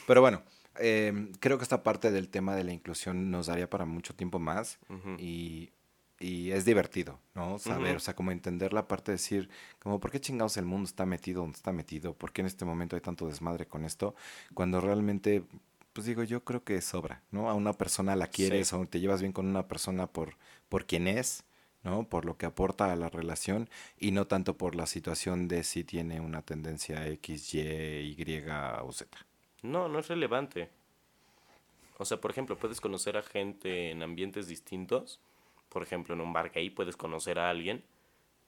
[0.07, 0.43] Pero bueno,
[0.77, 4.39] em, creo que esta parte del tema de la inclusión nos daría para mucho tiempo
[4.39, 4.79] más
[5.19, 5.71] y,
[6.19, 7.59] y, es divertido, ¿no?
[7.59, 10.89] Saber, o sea, como entender la parte de decir, como, ¿por qué chingados el mundo
[10.89, 12.15] está metido donde está metido?
[12.15, 14.15] ¿Por qué en este momento hay tanto desmadre con esto?
[14.55, 15.45] Cuando realmente
[15.93, 17.51] pues digo, yo creo que sobra, ¿no?
[17.51, 20.37] A una persona la quieres o te llevas bien con una persona por,
[20.69, 21.45] por quien es,
[21.83, 22.09] ¿no?
[22.09, 23.69] Por lo que aporta a la relación
[23.99, 28.45] y no tanto por la situación de si tiene una tendencia X, Y, Y
[28.83, 29.19] o Z.
[29.63, 30.71] No, no es relevante.
[31.99, 35.21] O sea, por ejemplo, puedes conocer a gente en ambientes distintos.
[35.69, 37.85] Por ejemplo, en un bar gay puedes conocer a alguien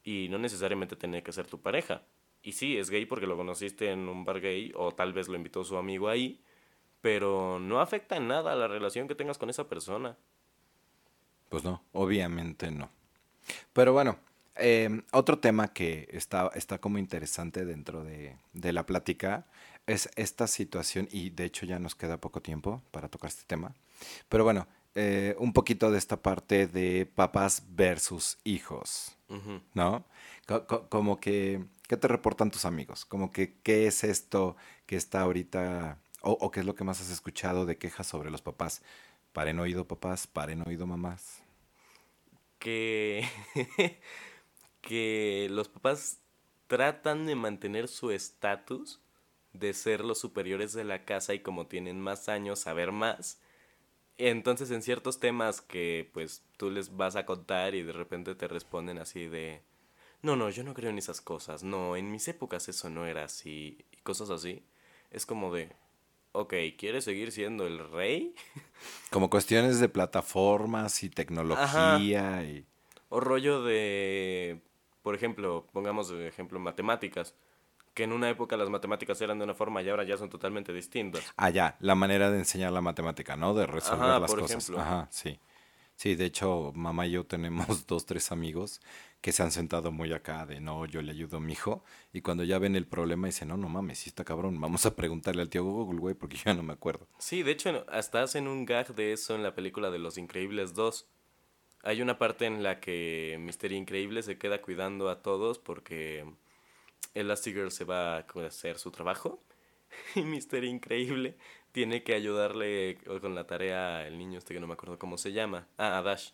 [0.03, 2.03] y no necesariamente tiene que ser tu pareja.
[2.43, 5.37] Y sí, es gay porque lo conociste en un bar gay o tal vez lo
[5.37, 6.41] invitó su amigo ahí
[7.05, 10.17] pero no afecta en nada a la relación que tengas con esa persona.
[11.51, 12.89] Pues no, obviamente no.
[13.75, 14.17] Pero bueno,
[14.55, 19.45] em, otro tema que está, está como interesante dentro de, la plática
[19.87, 23.75] es esta situación, y de hecho ya nos queda poco tiempo para tocar este tema,
[24.31, 29.15] pero bueno, eh, un poquito de esta parte de papás versus hijos,
[29.75, 30.07] ¿no?
[30.89, 33.05] como que, ¿qué te reportan tus amigos?
[33.05, 37.11] Como que, ¿qué es esto que está ahorita o, qué es lo que más has
[37.11, 38.83] escuchado de quejas sobre los papás?
[39.33, 41.43] Paren oído papás, paren oído mamás.
[42.59, 43.29] Que,
[44.81, 46.19] que los papás
[46.67, 49.01] tratan de mantener su estatus
[49.53, 53.41] de ser los superiores de la casa y como tienen más años, saber más.
[54.19, 58.49] Entonces en ciertos temas que pues tú les vas a contar y de repente te
[58.49, 59.63] responden así de,
[60.23, 63.25] no, no, yo no creo en esas cosas, no, en mis épocas eso no era
[63.25, 64.65] así, y cosas así.
[65.11, 65.71] Es como de,
[66.35, 68.35] ok, ¿quieres seguir siendo el rey?
[69.11, 72.67] Como cuestiones de plataformas y tecnología y...
[73.09, 74.61] O rollo de,
[75.03, 77.35] por ejemplo, pongamos de ejemplo matemáticas,
[77.95, 80.73] que en una época las matemáticas eran de una forma y ahora ya son totalmente
[80.73, 81.23] distintas.
[81.37, 83.55] Ah, ya, la manera de enseñar la matemática, ¿no?
[83.55, 84.71] De resolver las cosas.
[84.71, 85.39] Ajá, sí.
[85.97, 88.81] Sí, de hecho, mamá y yo tenemos dos, tres amigos
[89.21, 91.83] que se han sentado muy acá de no, yo le ayudo a mi hijo.
[92.13, 94.95] Y cuando ya ven el problema dicen, no, no mames, sí está cabrón, vamos a
[94.95, 97.07] preguntarle al tío Google, güey, porque yo ya no me acuerdo.
[97.19, 100.75] Sí, de hecho, hasta hacen un gag de eso en la película de Los Increíbles
[100.75, 101.07] 2.
[101.85, 106.25] Hay una parte en la que Mister Increíble se queda cuidando a todos porque
[107.15, 109.43] Elastigirl se va a hacer su trabajo.
[110.17, 111.37] Y Mister Increíble
[111.75, 115.33] tiene que ayudarle con la tarea al niño este que no me acuerdo cómo se
[115.33, 115.67] llama.
[115.77, 116.31] Ah, a Dash.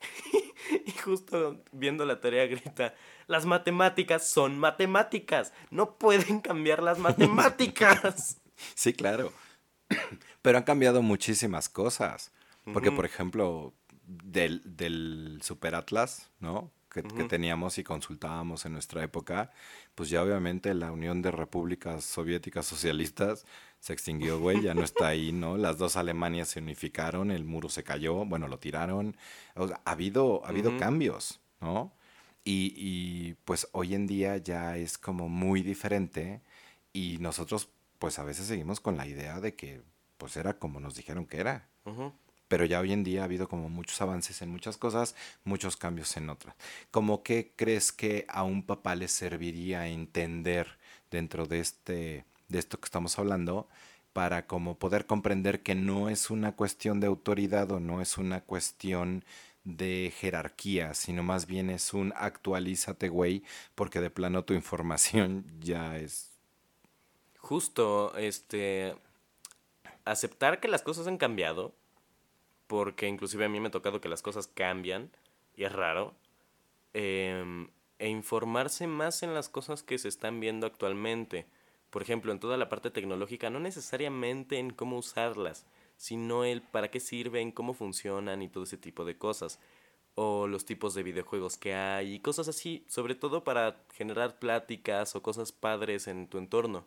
[0.86, 2.94] y justo viendo la tarea grita,
[3.26, 8.42] las matemáticas son matemáticas, no pueden cambiar las matemáticas.
[8.74, 9.32] sí, claro.
[10.42, 12.30] Pero han cambiado muchísimas cosas.
[12.72, 13.72] Porque, por ejemplo,
[14.06, 16.70] del, del Super Atlas, ¿no?
[16.90, 19.50] Que, que, teníamos y consultábamos en nuestra época,
[19.94, 23.44] pues ya obviamente la Unión de Repúblicas Soviéticas Socialistas
[23.84, 25.58] se extinguió, güey, ya no está ahí, ¿no?
[25.58, 29.14] Las dos Alemanias se unificaron, el muro se cayó, bueno, lo tiraron.
[29.54, 31.92] ha habido, ha habido cambios, ¿no?
[32.44, 36.40] Y, y, pues hoy en día ya es como muy diferente
[36.94, 37.68] y nosotros
[37.98, 39.82] pues a veces seguimos con la idea de que
[40.16, 41.68] pues era como nos dijeron que era.
[42.48, 45.14] Pero ya hoy en día ha habido como muchos avances en muchas cosas,
[45.44, 46.54] muchos cambios en otras.
[46.90, 50.78] ¿Cómo qué crees que a un papá le serviría entender
[51.10, 52.24] dentro de este
[52.54, 53.68] de esto que estamos hablando,
[54.12, 58.40] para como poder comprender que no es una cuestión de autoridad o no es una
[58.40, 59.24] cuestión
[59.64, 63.42] de jerarquía, sino más bien es un actualízate, güey,
[63.74, 66.30] porque de plano tu información ya es...
[67.38, 68.94] Justo, este,
[70.04, 71.74] aceptar que las cosas han cambiado,
[72.68, 75.10] porque inclusive a mí me ha tocado que las cosas cambian,
[75.56, 76.14] y es raro,
[76.92, 81.46] em, e informarse más en las cosas que se están viendo actualmente.
[81.94, 85.64] Por ejemplo, en toda la parte tecnológica, no necesariamente en cómo usarlas,
[85.96, 89.60] sino el para qué sirven, cómo funcionan y todo ese tipo de cosas.
[90.16, 95.14] O los tipos de videojuegos que hay y cosas así, sobre todo para generar pláticas
[95.14, 96.84] o cosas padres en tu entorno.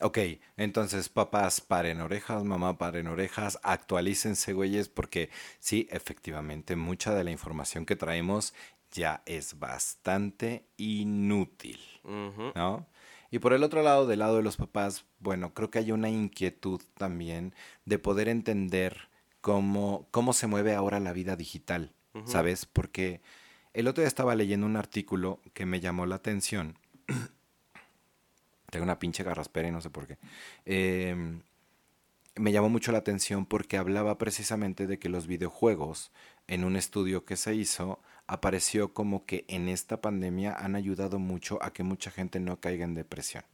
[0.00, 0.18] Ok,
[0.56, 5.28] entonces papás paren orejas, mamá paren orejas, actualícense, güeyes, porque
[5.58, 8.54] sí, efectivamente, mucha de la información que traemos
[8.92, 11.80] ya es bastante inútil,
[12.54, 12.86] ¿no?
[13.34, 16.08] Y por el otro lado, del lado de los papás, bueno, creo que hay una
[16.08, 17.52] inquietud también
[17.84, 19.08] de poder entender
[19.40, 21.92] cómo, cómo se mueve ahora la vida digital,
[22.26, 22.64] ¿sabes?
[22.64, 23.22] Porque
[23.72, 26.78] el otro día estaba leyendo un artículo que me llamó la atención.
[28.70, 30.16] Tengo una pinche garraspera y no sé por qué.
[30.64, 31.42] Em,
[32.36, 36.12] me llamó mucho la atención porque hablaba precisamente de que los videojuegos,
[36.46, 41.62] en un estudio que se hizo, apareció como que en esta pandemia han ayudado mucho
[41.62, 43.44] a que mucha gente no caiga en depresión,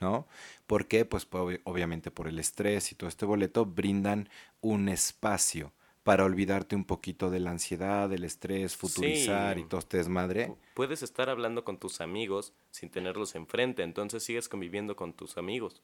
[0.00, 0.26] ¿no?
[0.66, 1.04] ¿Por qué?
[1.04, 4.28] Pues obviamente por el estrés y todo este boleto brindan
[4.60, 5.72] un espacio
[6.04, 10.54] para olvidarte un poquito de la ansiedad, del estrés, futurizar y todo este desmadre.
[10.74, 15.82] Puedes estar hablando con tus amigos sin tenerlos enfrente, entonces sigues conviviendo con tus amigos.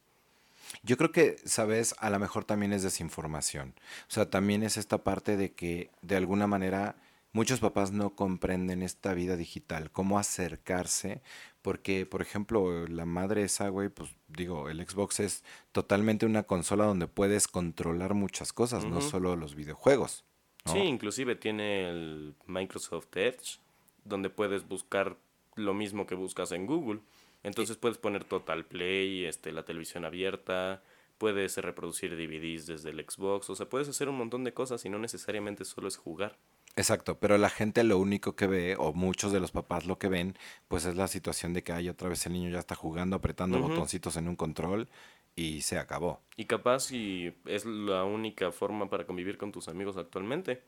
[0.83, 3.73] Yo creo que, sabes, a lo mejor también es desinformación.
[4.07, 6.95] O sea, también es esta parte de que de alguna manera
[7.33, 11.21] muchos papás no comprenden esta vida digital, cómo acercarse,
[11.61, 16.85] porque, por ejemplo, la madre esa, güey, pues digo, el Xbox es totalmente una consola
[16.85, 20.25] donde puedes controlar muchas cosas, no solo los videojuegos.
[20.65, 23.59] Sí, inclusive tiene el Microsoft Edge,
[24.03, 25.17] donde puedes buscar
[25.55, 27.01] lo mismo que buscas en Google.
[27.43, 30.83] Entonces puedes poner Total Play, este, la televisión abierta,
[31.17, 34.89] puedes reproducir DVDs desde el Xbox, o sea, puedes hacer un montón de cosas y
[34.89, 36.37] no necesariamente solo es jugar.
[36.75, 40.07] Exacto, pero la gente lo único que ve, o muchos de los papás lo que
[40.07, 43.17] ven, pues es la situación de que hay otra vez el niño ya está jugando,
[43.17, 44.87] apretando botoncitos en un control
[45.35, 46.21] y se acabó.
[46.37, 50.61] Y capaz si es la única forma para convivir con tus amigos actualmente.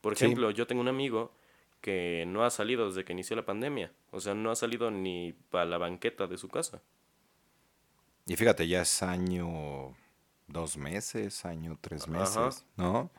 [0.00, 1.32] Por ejemplo, yo tengo un amigo
[1.80, 5.32] que no ha salido desde que inició la pandemia, o sea, no ha salido ni
[5.50, 6.82] para la banqueta de su casa.
[8.26, 9.94] Y fíjate, ya es año
[10.46, 13.10] dos meses, año tres meses, ¿no?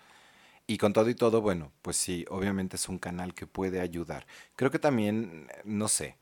[0.68, 4.26] Y con todo y todo, bueno, pues sí, obviamente es un canal que puede ayudar.
[4.56, 6.16] Creo que también, no sé,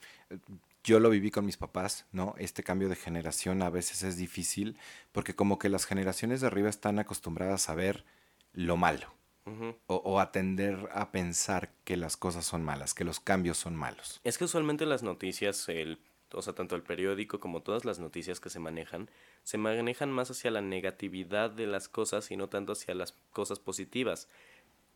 [0.83, 2.35] yo lo viví con mis papás, ¿no?
[2.37, 4.77] Este cambio de generación a veces es difícil
[5.11, 8.05] porque como que las generaciones de arriba están acostumbradas a ver
[8.53, 9.13] lo malo
[9.87, 13.75] o, o a tender a pensar que las cosas son malas, que los cambios son
[13.75, 14.21] malos.
[14.23, 15.99] Es que usualmente las noticias, el,
[16.33, 19.09] o sea, tanto el periódico como todas las noticias que se manejan,
[19.43, 23.59] se manejan más hacia la negatividad de las cosas y no tanto hacia las cosas
[23.59, 24.27] positivas.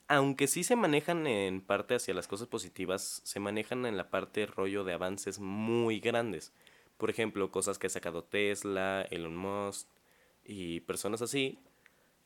[0.08, 4.46] Aunque sí se manejan en parte hacia las cosas positivas, se manejan en la parte
[4.46, 6.54] rollo de avances muy grandes.
[6.98, 9.88] Por ejemplo, cosas que ha sacado Tesla, Elon Musk
[10.44, 11.60] y personas así.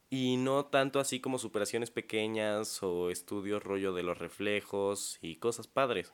[0.10, 5.68] Y no tanto así como superaciones pequeñas o estudios rollo de los reflejos y cosas
[5.68, 6.14] padres.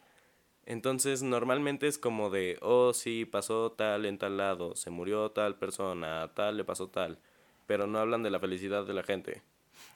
[0.66, 5.58] Entonces normalmente es como de, oh sí, pasó tal en tal lado, se murió tal
[5.58, 7.20] persona, tal le pasó tal,
[7.68, 9.42] pero no hablan de la felicidad de la gente.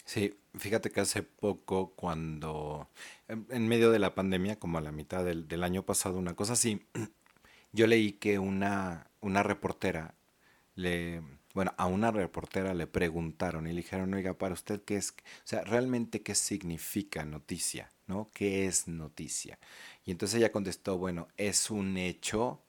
[0.03, 2.89] Sí, fíjate que hace poco cuando,
[3.27, 6.53] en, medio de la pandemia, como a la mitad del, del, año pasado, una cosa
[6.53, 6.81] así,
[7.71, 10.15] yo leí que una, una reportera
[10.75, 11.21] le,
[11.53, 15.41] bueno, a una reportera le preguntaron y le dijeron, oiga, para usted qué es, o
[15.43, 18.29] sea, realmente qué significa noticia, ¿no?
[18.33, 19.59] ¿Qué es noticia?
[20.05, 22.61] Y entonces ella contestó, bueno, es un hecho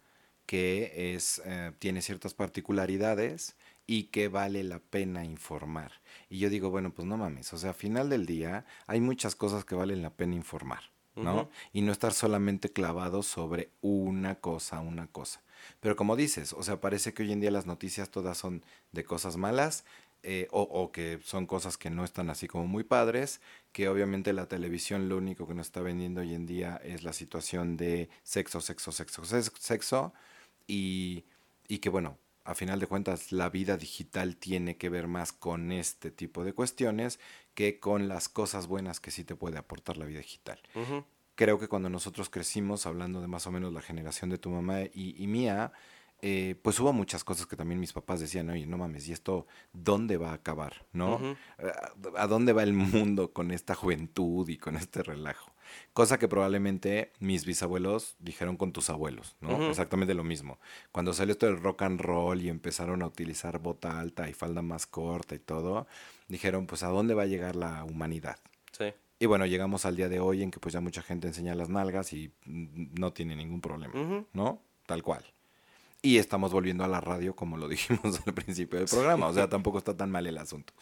[0.47, 5.93] que es, eh, tiene ciertas particularidades y que vale la pena informar.
[6.29, 9.35] Y yo digo, bueno, pues no mames, o sea, a final del día hay muchas
[9.35, 10.83] cosas que valen la pena informar,
[11.17, 11.51] ¿no?
[11.73, 15.43] Y no estar solamente clavado sobre una cosa, una cosa.
[15.81, 19.05] Pero como dices, o sea, parece que hoy en día las noticias todas son de
[19.05, 19.85] cosas malas
[20.23, 23.41] eh, o, o, que son cosas que no están así como muy padres,
[23.73, 27.13] que obviamente la televisión lo único que nos está vendiendo hoy en día es la
[27.13, 30.13] situación de sexo, sexo, sexo, sexo, sexo
[30.67, 31.25] y,
[31.69, 35.71] y que bueno, a final de cuentas la vida digital tiene que ver más con
[35.71, 37.21] este tipo de cuestiones
[37.55, 40.59] que con las cosas buenas que sí te puede aportar la vida digital.
[41.35, 44.83] Creo que cuando nosotros crecimos, hablando de más o menos la generación de tu mamá
[44.83, 45.73] y, y mía,
[46.21, 49.47] eh, pues hubo muchas cosas que también mis papás decían, oye, no mames, ¿y esto
[49.73, 50.87] dónde va a acabar?
[50.93, 51.19] ¿No?
[51.59, 52.73] ¿A- ¿A dónde va el
[53.13, 55.53] mundo con esta juventud y con este relajo?
[55.93, 59.51] Cosa que probablemente mis bisabuelos dijeron con tus abuelos, ¿no?
[59.69, 60.59] Exactamente lo mismo.
[60.93, 64.63] Cuando salió esto del rock and roll y empezaron a utilizar bota alta y falda
[64.63, 65.87] más corta y todo,
[66.27, 68.39] dijeron, pues, ¿a dónde va a llegar la humanidad?
[68.73, 68.87] Sí.
[69.21, 71.69] Y bueno, llegamos al día de hoy en que pues ya mucha gente enseña las
[71.69, 73.93] nalgas y no tiene ningún problema.
[74.33, 74.63] ¿no?
[74.87, 75.25] Tal cual.
[76.01, 79.49] Y estamos volviendo a la radio como lo dijimos al principio del programa, o sea,
[79.49, 80.73] tampoco está tan mal el asunto.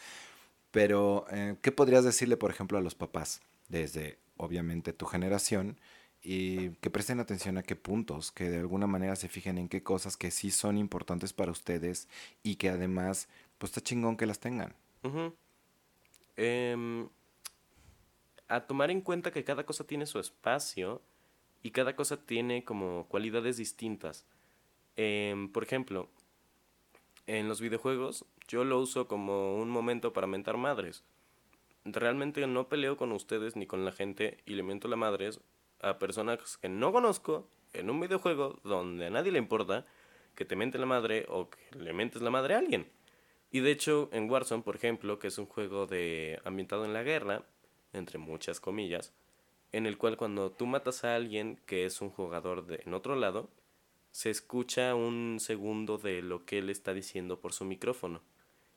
[0.71, 5.79] Pero, eh, ¿qué podrías decirle, por ejemplo, a los papás desde, obviamente, tu generación
[6.23, 9.83] y que presten atención a qué puntos, que de alguna manera se fijen en qué
[9.83, 12.09] cosas que sí son importantes para ustedes
[12.43, 14.75] y que además, pues está chingón que las tengan?
[16.37, 17.09] Em,
[18.49, 21.01] a tomar en cuenta que cada cosa tiene su espacio
[21.63, 24.27] y cada cosa tiene como cualidades distintas.
[24.97, 26.09] Em, por ejemplo,
[27.27, 31.05] en los videojuegos yo lo uso como un momento para mentar madres.
[31.85, 35.41] Realmente no peleo con ustedes ni con la gente y le miento la madres
[35.81, 39.87] a personas que no conozco en un videojuego donde a nadie le importa
[40.35, 42.91] que te mente la madre o que le mentes la madre a alguien.
[43.51, 47.03] Y de hecho, en Warzone, por ejemplo, que es un juego de ambientado en la
[47.03, 47.45] guerra,
[47.93, 49.13] entre muchas comillas,
[49.73, 53.17] en el cual cuando tú matas a alguien que es un jugador de en otro
[53.17, 53.49] lado,
[54.17, 58.23] se escucha un segundo de lo que él está diciendo por su micrófono.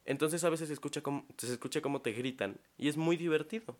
[0.03, 3.77] Entonces a veces se escucha como, se escucha como te gritan y es muy divertido.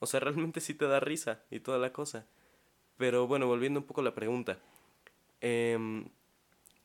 [0.00, 2.26] O sea, realmente sí te da risa y toda la cosa.
[2.96, 4.58] Pero bueno, volviendo un poco a la pregunta.
[5.40, 6.08] em,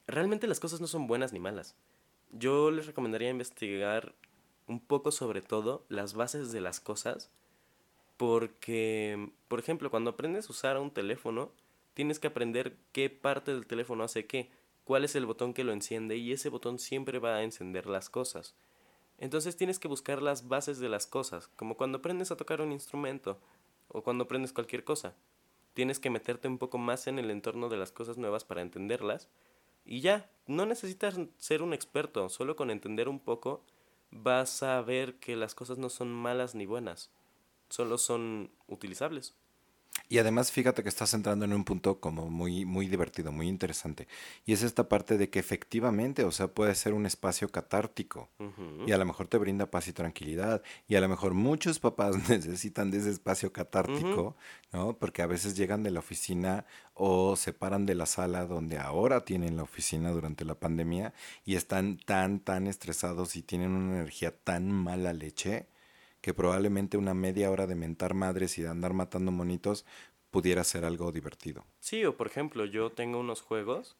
[0.06, 1.76] realmente las cosas no son buenas ni malas.
[2.32, 4.14] Yo les recomendaría investigar
[4.68, 7.32] un poco sobre todo las bases de las cosas.
[8.18, 11.52] Porque, por ejemplo, cuando aprendes a usar un teléfono,
[11.94, 14.50] tienes que aprender qué parte del teléfono hace qué,
[14.84, 18.10] cuál es el botón que lo enciende y ese botón siempre va a encender las
[18.10, 18.56] cosas.
[19.18, 22.72] Entonces tienes que buscar las bases de las cosas, como cuando aprendes a tocar un
[22.72, 23.40] instrumento
[23.88, 25.16] o cuando aprendes cualquier cosa.
[25.74, 29.30] Tienes que meterte un poco más en el entorno de las cosas nuevas para entenderlas
[29.86, 33.64] y ya, no necesitas ser un experto, solo con entender un poco
[34.12, 37.10] vas a ver que las cosas no son malas ni buenas,
[37.70, 39.36] solo son utilizables.
[40.14, 44.08] Y además, fíjate que estás entrando en un punto como muy, muy divertido, muy interesante.
[44.46, 48.30] Y es esta parte de que efectivamente, o sea, puede ser un espacio catártico.
[48.86, 50.62] Y a lo mejor te brinda paz y tranquilidad.
[50.88, 54.38] Y a lo mejor muchos papás necesitan de ese espacio catártico,
[54.72, 54.96] ¿no?
[55.00, 59.26] Porque a veces llegan de la oficina o se paran de la sala donde ahora
[59.26, 64.30] tienen la oficina durante la pandemia y están tan, tan estresados y tienen una energía
[64.30, 65.66] tan mala leche
[66.24, 69.86] que probablemente una media hora de mentar madres y de andar matando monitos
[70.32, 71.66] pudiera ser algo divertido.
[71.82, 73.98] Sí, o por ejemplo, yo tengo unos juegos,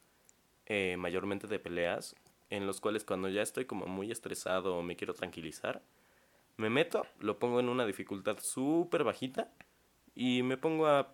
[0.64, 2.16] eh, mayormente de peleas,
[2.48, 5.82] en los cuales cuando ya estoy como muy estresado o me quiero tranquilizar,
[6.56, 9.52] me meto, lo pongo en una dificultad súper bajita
[10.14, 11.12] y me pongo a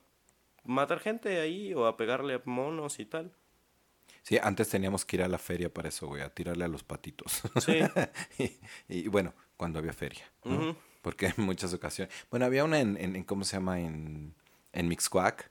[0.62, 3.32] matar gente ahí o a pegarle a monos y tal.
[4.22, 6.84] Sí, antes teníamos que ir a la feria para eso, güey, a tirarle a los
[6.84, 7.42] patitos.
[7.61, 7.80] Sí.
[8.88, 10.76] y, y bueno, cuando había feria, ¿no?
[11.03, 12.14] Porque en muchas ocasiones.
[12.30, 13.80] Bueno, había una en, en- en- ¿cómo se llama?
[13.80, 14.34] En,
[14.72, 15.51] en Mixcoac.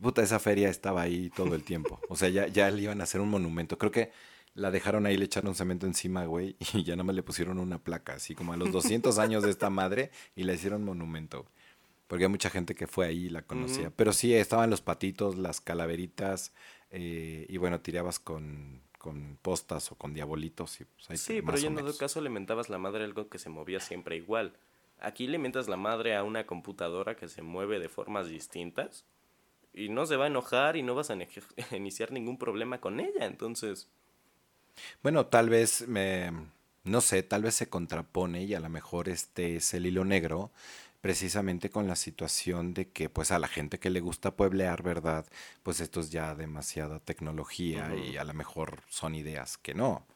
[0.00, 2.00] Puta, esa feria estaba ahí todo el tiempo.
[2.08, 3.78] O sea, ya, ya le iban a hacer un monumento.
[3.78, 4.10] Creo que
[4.54, 7.78] la dejaron ahí, le echaron cemento encima, güey, y ya nada más le pusieron una
[7.78, 11.46] placa, así como a los 200 años de esta madre, y le hicieron monumento.
[12.06, 13.90] Porque hay mucha gente que fue ahí y la conocía.
[13.90, 16.52] Pero sí, estaban los patitos, las calaveritas,
[16.90, 20.80] eh, y bueno, tirabas con, con postas o con diabolitos.
[20.80, 23.38] Y pues ahí Sí, pero ya en todo caso le mentabas la madre algo que
[23.38, 24.54] se movía siempre igual.
[25.00, 29.04] Aquí le mentas la madre a una computadora que se mueve de formas distintas
[29.74, 31.16] y no se va a enojar y no vas a
[31.76, 33.26] iniciar ningún problema con ella.
[33.26, 33.88] Entonces,
[35.02, 36.32] Bueno, tal vez me,
[36.84, 40.50] no sé, tal vez se contrapone y a lo mejor este es el hilo negro
[41.00, 45.26] precisamente con la situación de que pues a la gente que le gusta pueblear, ¿verdad?
[45.62, 50.06] Pues esto es ya demasiada tecnología y a lo mejor son ideas que no.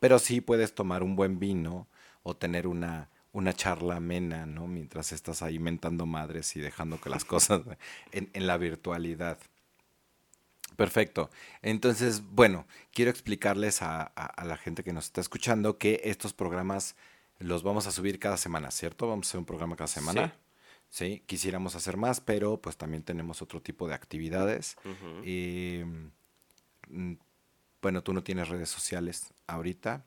[0.00, 1.88] Pero sí puedes tomar un buen vino
[2.22, 4.66] o tener una, una charla amena, ¿no?
[4.66, 7.60] Mientras estás ahí mentando madres y dejando que las cosas
[8.12, 9.38] en, en la virtualidad.
[10.76, 11.30] Perfecto.
[11.62, 16.32] Entonces, bueno, quiero explicarles a, a- a la gente que nos está escuchando que estos
[16.32, 16.96] programas
[17.38, 19.06] los vamos a subir cada semana, ¿cierto?
[19.08, 20.34] Vamos a hacer un programa cada semana.
[20.88, 24.76] Sí, quisiéramos hacer más, pero pues también tenemos otro tipo de actividades.
[25.24, 25.82] Y,
[26.88, 27.12] mm,
[27.82, 30.04] bueno, tú no tienes redes sociales ahorita,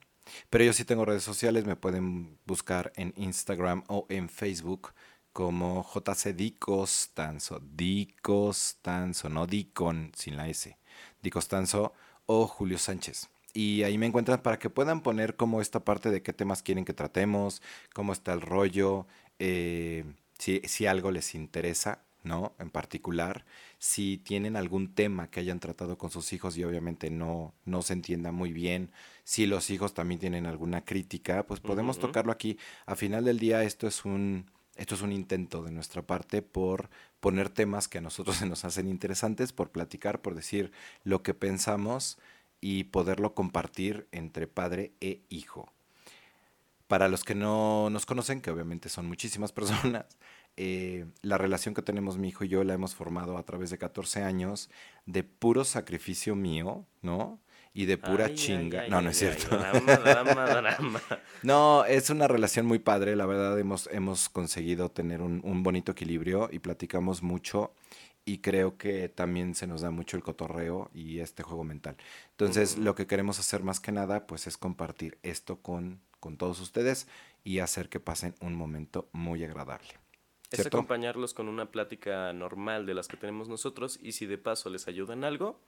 [0.49, 1.65] pero yo sí tengo redes sociales.
[1.65, 4.93] Me pueden buscar en Instagram o en Facebook
[5.34, 7.61] como JC Dicostanzo.
[7.75, 10.77] Dicostanzo, no Dicon sin la S.
[11.21, 11.93] Dicostanzo
[12.25, 13.30] o Julio Sánchez.
[13.53, 16.86] Y ahí me encuentran para que puedan poner como esta parte de qué temas quieren
[16.86, 17.61] que tratemos,
[17.93, 19.07] cómo está el rollo,
[19.39, 20.05] eh,
[20.38, 22.53] si, si algo les interesa, ¿no?
[22.59, 23.43] En particular,
[23.80, 27.93] si tienen algún tema que hayan tratado con sus hijos y obviamente no, no se
[27.93, 28.91] entienda muy bien,
[29.23, 32.57] si los hijos también tienen alguna crítica, pues podemos tocarlo aquí.
[32.86, 36.89] A final del día esto es un, esto es un intento de nuestra parte por
[37.19, 40.71] poner temas que a nosotros se nos hacen interesantes, por platicar, por decir
[41.03, 42.19] lo que pensamos
[42.61, 45.73] y poderlo compartir entre padre e hijo.
[46.88, 50.05] Para los que no nos conocen, que obviamente son muchísimas personas,
[50.62, 53.78] eh, la relación que tenemos mi hijo y yo la hemos formado a través de
[53.78, 54.70] 14 años
[55.05, 57.39] de puro sacrificio mío, ¿no?
[57.74, 58.82] Y de pura Ay, chinga.
[58.82, 59.57] ay, no, no es cierto.
[59.57, 61.01] drama, drama, drama.
[61.43, 65.93] No, es una relación muy padre, la verdad hemos, hemos conseguido tener un, un bonito
[65.93, 67.74] equilibrio y platicamos mucho
[68.26, 71.95] y creo que también se nos da mucho el cotorreo y este juego mental.
[72.32, 76.60] Entonces, lo que queremos hacer más que nada, pues es compartir esto con, con todos
[76.60, 77.07] ustedes
[77.45, 79.88] y hacer que pasen un momento muy agradable.
[80.52, 84.70] Es acompañarlos con una plática normal de las que tenemos nosotros y si de paso
[84.70, 85.60] les ayuda en algo,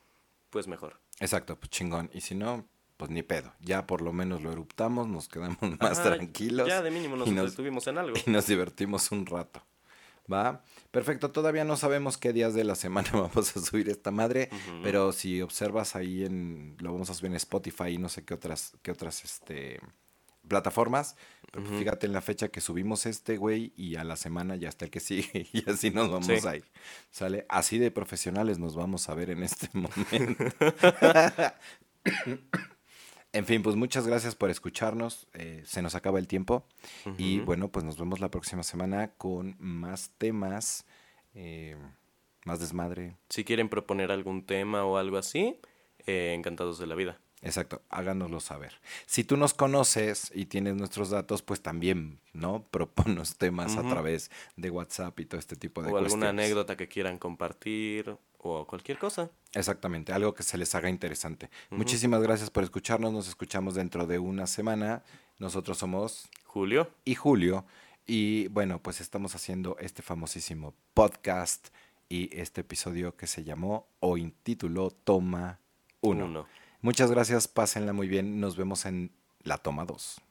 [0.49, 0.99] pues mejor.
[1.19, 2.09] Exacto, pues chingón.
[2.13, 2.65] Y si no,
[2.97, 3.53] pues ni pedo.
[3.59, 6.67] Ya por lo menos lo eruptamos, nos quedamos más Ajá, tranquilos.
[6.67, 8.15] Ya de mínimo nos, entretuvimos en algo.
[8.25, 9.63] y nos divertimos un rato.
[10.31, 10.63] ¿Va?
[10.91, 14.49] Perfecto, todavía no sabemos qué días de la semana vamos a subir esta madre,
[14.83, 18.33] pero si observas ahí en, lo vamos a subir en Spotify y no sé qué
[18.33, 19.79] otras, qué otras, este,
[20.51, 21.15] plataformas,
[21.51, 24.69] pero pues fíjate en la fecha que subimos este, güey, y a la semana ya
[24.69, 26.47] está el que sigue, y así nos vamos Sí.
[26.47, 26.65] a ir,
[27.09, 27.45] ¿sale?
[27.49, 30.43] Así de profesionales nos vamos a ver en este momento.
[33.33, 35.25] En fin, pues muchas gracias por escucharnos.
[35.33, 36.65] eh, se nos acaba el tiempo.
[37.17, 40.85] Y bueno, pues nos vemos la próxima semana con más temas,
[41.33, 41.77] eh,
[42.43, 43.15] más desmadre.
[43.29, 45.55] Si quieren proponer algún tema o algo así,
[46.07, 47.21] eh, encantados de la vida.
[47.43, 48.79] Exacto, háganoslo saber.
[49.07, 52.63] Si tú nos conoces y tienes nuestros datos, pues también, ¿no?
[52.71, 56.87] Proponos temas a través de WhatsApp y todo este tipo de O alguna anécdota que
[56.87, 59.29] quieran compartir o cualquier cosa.
[59.53, 61.49] Exactamente, algo que se les haga interesante.
[61.71, 63.11] Muchísimas gracias por escucharnos.
[63.11, 65.03] Nos escuchamos dentro de una semana.
[65.39, 67.65] Nosotros somos Julio, y Julio.
[68.05, 71.69] Y bueno, pues estamos haciendo este famosísimo podcast
[72.09, 75.59] y este episodio que se llamó o intituló Toma
[76.01, 76.60] 1.
[76.81, 78.39] Muchas gracias, pásenla muy bien.
[78.39, 79.11] Nos vemos en
[79.43, 80.21] la toma 2.